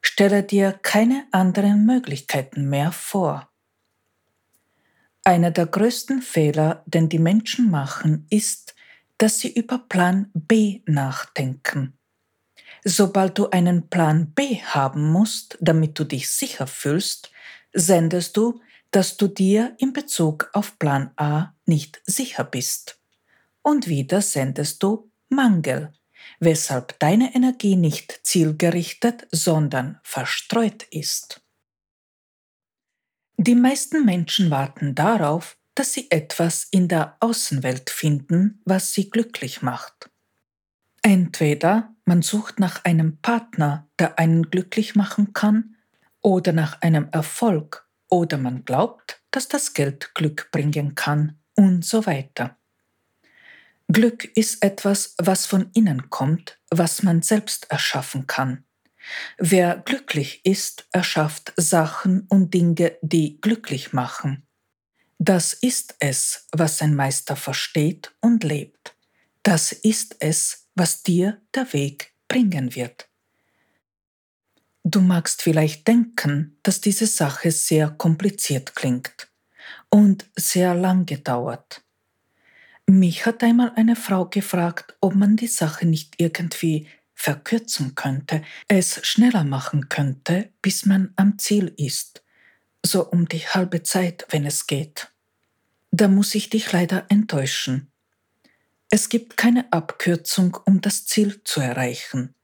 [0.00, 3.50] Stelle dir keine anderen Möglichkeiten mehr vor.
[5.26, 8.74] Einer der größten Fehler, den die Menschen machen, ist,
[9.16, 11.96] dass sie über Plan B nachdenken.
[12.84, 17.30] Sobald du einen Plan B haben musst, damit du dich sicher fühlst,
[17.72, 18.60] sendest du,
[18.90, 23.00] dass du dir in Bezug auf Plan A nicht sicher bist.
[23.62, 25.94] Und wieder sendest du Mangel,
[26.38, 31.43] weshalb deine Energie nicht zielgerichtet, sondern verstreut ist.
[33.36, 39.60] Die meisten Menschen warten darauf, dass sie etwas in der Außenwelt finden, was sie glücklich
[39.60, 40.10] macht.
[41.02, 45.76] Entweder man sucht nach einem Partner, der einen glücklich machen kann,
[46.22, 52.06] oder nach einem Erfolg, oder man glaubt, dass das Geld Glück bringen kann, und so
[52.06, 52.56] weiter.
[53.88, 58.64] Glück ist etwas, was von innen kommt, was man selbst erschaffen kann.
[59.38, 64.46] Wer glücklich ist, erschafft Sachen und Dinge, die glücklich machen.
[65.18, 68.94] Das ist es, was ein Meister versteht und lebt.
[69.42, 73.08] Das ist es, was dir der Weg bringen wird.
[74.82, 79.28] Du magst vielleicht denken, dass diese Sache sehr kompliziert klingt
[79.88, 81.82] und sehr lang gedauert.
[82.86, 89.06] Mich hat einmal eine Frau gefragt, ob man die Sache nicht irgendwie verkürzen könnte, es
[89.06, 92.22] schneller machen könnte, bis man am Ziel ist,
[92.84, 95.10] so um die halbe Zeit, wenn es geht.
[95.90, 97.90] Da muss ich dich leider enttäuschen.
[98.90, 102.34] Es gibt keine Abkürzung, um das Ziel zu erreichen.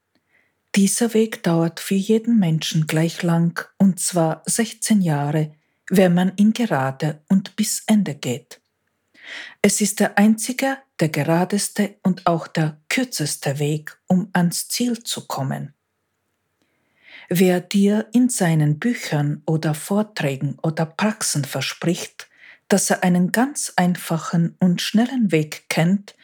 [0.76, 5.52] Dieser Weg dauert für jeden Menschen gleich lang, und zwar 16 Jahre,
[5.88, 8.60] wenn man ihn gerade und bis Ende geht.
[9.62, 15.26] Es ist der einzige, der geradeste und auch der kürzeste Weg, um ans Ziel zu
[15.26, 15.74] kommen.
[17.28, 22.28] Wer dir in seinen Büchern oder Vorträgen oder Praxen verspricht,
[22.68, 26.16] dass er einen ganz einfachen und schnellen Weg kennt,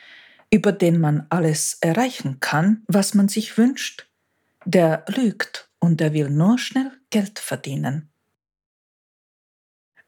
[0.50, 4.08] über den man alles erreichen kann, was man sich wünscht,
[4.64, 8.10] der lügt und der will nur schnell Geld verdienen.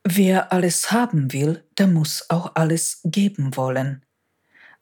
[0.05, 4.05] Wer alles haben will, der muss auch alles geben wollen.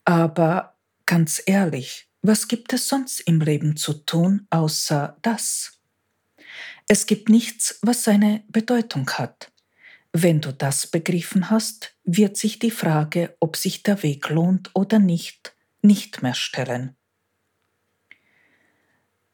[0.07, 5.81] Aber ganz ehrlich, was gibt es sonst im Leben zu tun außer das?
[6.87, 9.53] Es gibt nichts, was seine Bedeutung hat.
[10.13, 15.01] Wenn du das begriffen hast, wird sich die Frage, ob sich der Weg lohnt oder
[15.01, 16.97] nicht, nicht mehr stellen.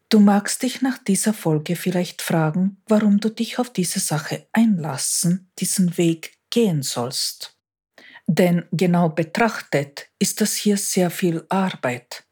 [0.09, 5.51] Du magst dich nach dieser Folge vielleicht fragen, warum du dich auf diese Sache einlassen,
[5.59, 7.59] diesen Weg gehen sollst.
[8.27, 12.25] Denn genau betrachtet ist das hier sehr viel Arbeit.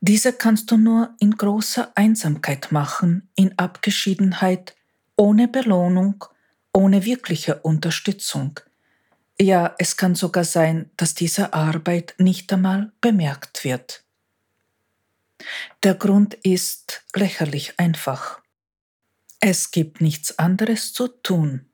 [0.00, 4.76] Diese kannst du nur in großer Einsamkeit machen, in Abgeschiedenheit,
[5.16, 6.24] ohne Belohnung,
[6.72, 8.60] ohne wirkliche Unterstützung.
[9.40, 14.04] Ja, es kann sogar sein, dass diese Arbeit nicht einmal bemerkt wird.
[15.82, 18.40] Der Grund ist lächerlich einfach.
[19.40, 21.66] Es gibt nichts anderes zu tun.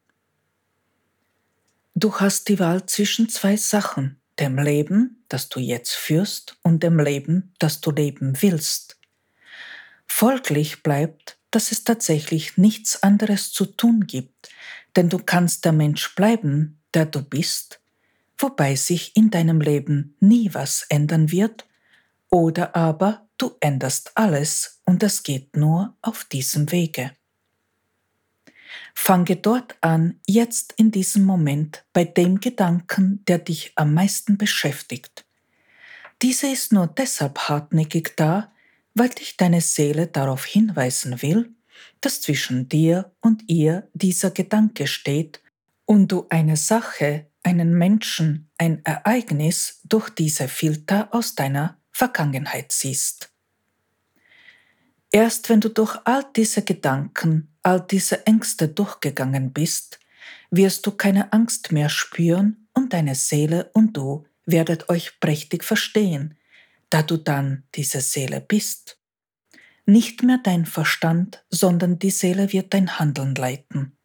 [2.00, 6.98] Du hast die Wahl zwischen zwei Sachen, dem Leben, das du jetzt führst, und dem
[6.98, 8.98] Leben, das du leben willst.
[10.06, 14.48] Folglich bleibt, dass es tatsächlich nichts anderes zu tun gibt,
[14.96, 17.82] denn du kannst der Mensch bleiben, der du bist,
[18.38, 21.66] wobei sich in deinem Leben nie was ändern wird,
[22.30, 27.12] oder aber Du änderst alles und das geht nur auf diesem Wege.
[28.94, 35.24] Fange dort an, jetzt in diesem Moment, bei dem Gedanken, der dich am meisten beschäftigt.
[36.22, 38.52] Diese ist nur deshalb hartnäckig da,
[38.94, 41.54] weil dich deine Seele darauf hinweisen will,
[42.00, 45.40] dass zwischen dir und ihr dieser Gedanke steht
[45.86, 53.30] und du eine Sache, einen Menschen, ein Ereignis durch diese Filter aus deiner Vergangenheit siehst.
[55.10, 60.00] Erst wenn du durch all diese Gedanken, all diese Ängste durchgegangen bist,
[60.50, 66.36] wirst du keine Angst mehr spüren und deine Seele und du werdet euch prächtig verstehen,
[66.88, 68.98] da du dann diese Seele bist.
[69.86, 73.96] Nicht mehr dein Verstand, sondern die Seele wird dein Handeln leiten.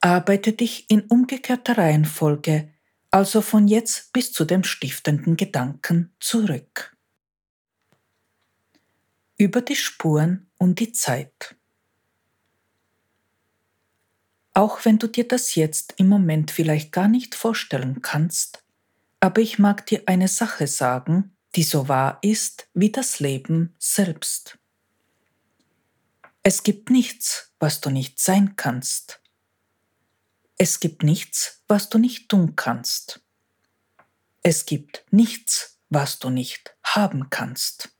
[0.00, 2.72] Arbeite dich in umgekehrter Reihenfolge,
[3.10, 6.94] also von jetzt bis zu dem stiftenden Gedanken zurück
[9.38, 11.57] über die Spuren und die Zeit.
[14.58, 18.64] Auch wenn du dir das jetzt im Moment vielleicht gar nicht vorstellen kannst,
[19.20, 24.58] aber ich mag dir eine Sache sagen, die so wahr ist wie das Leben selbst.
[26.42, 29.22] Es gibt nichts, was du nicht sein kannst.
[30.56, 33.22] Es gibt nichts, was du nicht tun kannst.
[34.42, 37.90] Es gibt nichts, was du nicht haben kannst.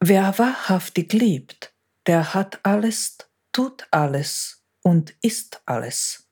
[0.00, 1.72] Wer wahrhaftig liebt,
[2.08, 3.27] der hat alles,
[3.58, 6.28] tut alles und ist alles.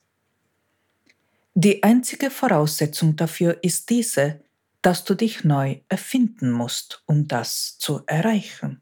[1.54, 4.44] Die einzige Voraussetzung dafür ist diese,
[4.80, 8.80] dass du dich neu erfinden musst, um das zu erreichen.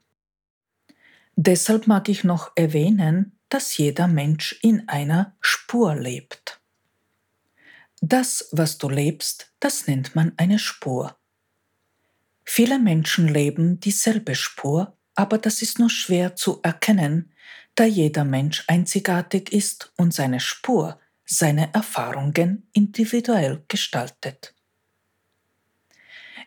[1.37, 6.61] Deshalb mag ich noch erwähnen, dass jeder Mensch in einer Spur lebt.
[8.03, 11.17] Das, was du lebst, das nennt man eine Spur.
[12.45, 17.31] Viele Menschen leben dieselbe Spur, aber das ist nur schwer zu erkennen,
[17.75, 24.55] da jeder Mensch einzigartig ist und seine Spur, seine Erfahrungen individuell gestaltet.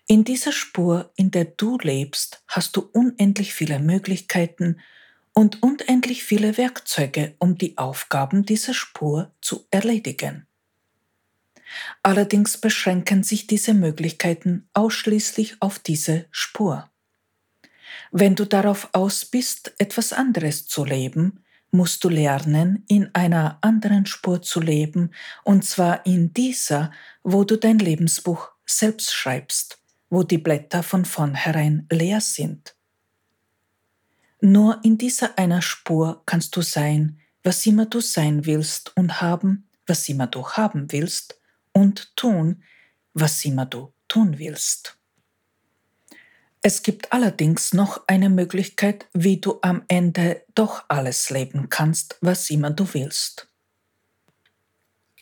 [0.08, 4.80] In dieser Spur, in der du lebst, hast du unendlich viele Möglichkeiten
[5.34, 10.48] und unendlich viele Werkzeuge, um die Aufgaben dieser Spur zu erledigen.
[12.04, 16.90] Allerdings beschränken sich diese Möglichkeiten ausschließlich auf diese Spur.
[18.20, 24.08] Wenn du darauf aus bist, etwas anderes zu leben, musst du lernen, in einer anderen
[24.08, 25.12] Spur zu leben,
[25.44, 26.92] und zwar in dieser,
[27.22, 29.78] wo du dein Lebensbuch selbst schreibst,
[30.10, 32.76] wo die Blätter von vornherein leer sind.
[34.42, 39.70] Nur in dieser einer Spur kannst du sein, was immer du sein willst und haben,
[39.86, 41.40] was immer du haben willst
[41.72, 42.64] und tun,
[43.14, 44.97] was immer du tun willst.
[46.68, 52.50] Es gibt allerdings noch eine Möglichkeit, wie du am Ende doch alles leben kannst, was
[52.50, 53.48] immer du willst.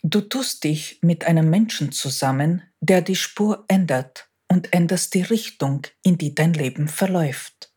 [0.02, 5.86] Du tust dich mit einem Menschen zusammen, der die Spur ändert und änderst die Richtung,
[6.02, 7.72] in die dein Leben verläuft.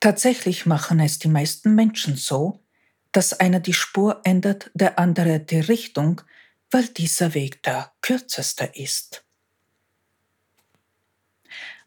[0.00, 2.64] Tatsächlich machen es die meisten Menschen so,
[3.12, 6.22] dass einer die Spur ändert, der andere die Richtung,
[6.70, 9.23] weil dieser Weg der kürzeste ist.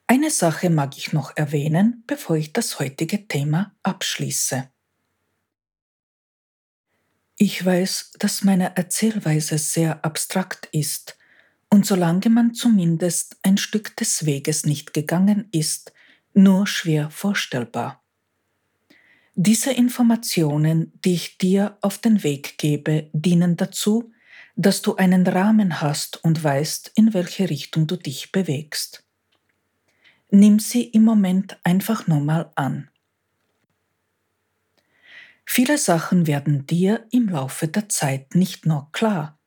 [0.10, 4.70] Eine Sache mag ich noch erwähnen, bevor ich das heutige Thema abschließe.
[7.36, 11.18] Ich weiß, dass meine Erzählweise sehr abstrakt ist,
[11.70, 15.92] und solange man zumindest ein Stück des Weges nicht gegangen ist,
[16.34, 18.02] nur schwer vorstellbar.
[19.36, 24.14] Diese Informationen, die ich dir auf den Weg gebe, dienen dazu,
[24.56, 29.07] dass du einen Rahmen hast und weißt, in welche Richtung du dich bewegst.
[30.30, 32.90] Nimm sie im Moment einfach nur mal an.
[35.46, 39.40] Viele Sachen werden dir im Laufe der Zeit nicht nur klar,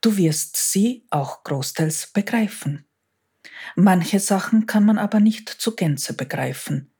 [0.00, 2.86] du wirst sie auch großteils begreifen.
[3.76, 6.94] Manche Sachen kann man aber nicht zu Gänze begreifen,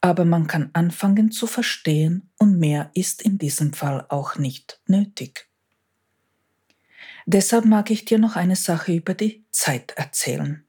[0.00, 5.48] aber man kann anfangen zu verstehen und mehr ist in diesem Fall auch nicht nötig.
[7.26, 10.66] Deshalb mag ich dir noch eine Sache über die Zeit erzählen.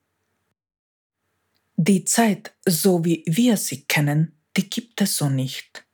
[1.76, 5.86] Die Zeit, so wie wir sie kennen, die gibt es so nicht.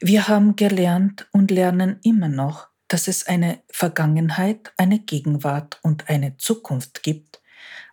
[0.00, 6.36] Wir haben gelernt und lernen immer noch, dass es eine Vergangenheit, eine Gegenwart und eine
[6.36, 7.40] Zukunft gibt,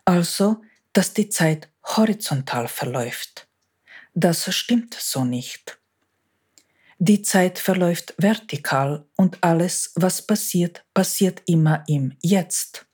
[0.06, 0.62] also
[0.92, 3.48] dass die Zeit horizontal verläuft.
[4.14, 5.80] Das stimmt so nicht.
[7.00, 12.86] Die Zeit verläuft vertikal und alles, was passiert, passiert immer im Jetzt.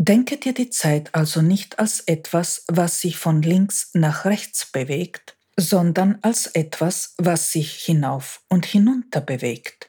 [0.00, 5.36] Denke dir die Zeit also nicht als etwas, was sich von links nach rechts bewegt,
[5.56, 9.88] sondern als etwas, was sich hinauf und hinunter bewegt.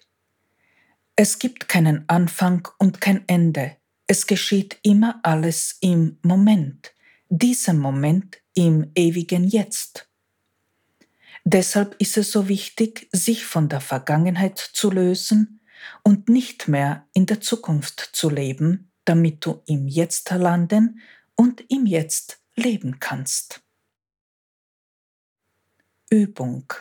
[1.16, 3.76] Es gibt keinen Anfang und kein Ende.
[4.08, 6.92] Es geschieht immer alles im Moment,
[7.30, 10.10] diesem Moment im ewigen Jetzt.
[11.44, 15.60] Deshalb ist es so wichtig, sich von der Vergangenheit zu lösen
[16.04, 21.02] und nicht mehr in der Zukunft zu leben, damit du im Jetzt landen
[21.34, 23.64] und im Jetzt leben kannst.
[26.12, 26.72] Übung.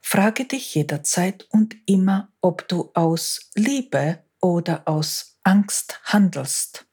[0.00, 6.86] Frage dich jederzeit und immer, ob du aus Liebe oder aus Angst handelst.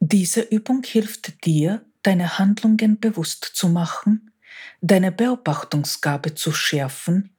[0.00, 4.32] Diese Übung hilft dir, deine Handlungen bewusst zu machen,
[4.80, 7.36] deine Beobachtungsgabe zu schärfen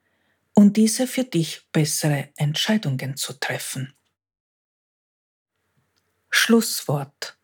[0.53, 3.93] und diese für dich bessere Entscheidungen zu treffen.
[6.29, 7.37] Schlusswort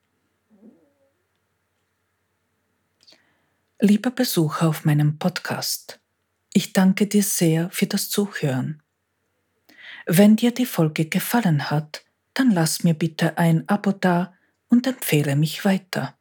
[3.79, 5.99] Lieber Besucher auf meinem Podcast,
[6.53, 8.81] ich danke dir sehr für das Zuhören.
[10.05, 14.33] Wenn dir die Folge gefallen hat, dann lass mir bitte ein Abo da
[14.69, 16.17] und empfehle mich weiter.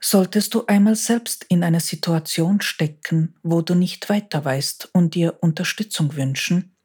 [0.00, 5.38] Solltest du einmal selbst in einer Situation stecken, wo du nicht weiter weißt und dir
[5.40, 6.76] Unterstützung wünschen,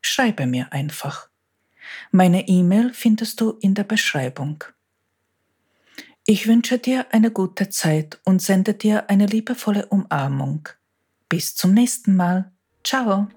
[0.00, 1.28] schreibe mir einfach.
[2.10, 4.64] Meine E-Mail findest du in der Beschreibung.
[6.26, 10.68] Ich wünsche dir eine gute Zeit und sende dir eine liebevolle Umarmung.
[11.28, 12.52] Bis zum nächsten Mal.
[12.82, 13.28] Ciao.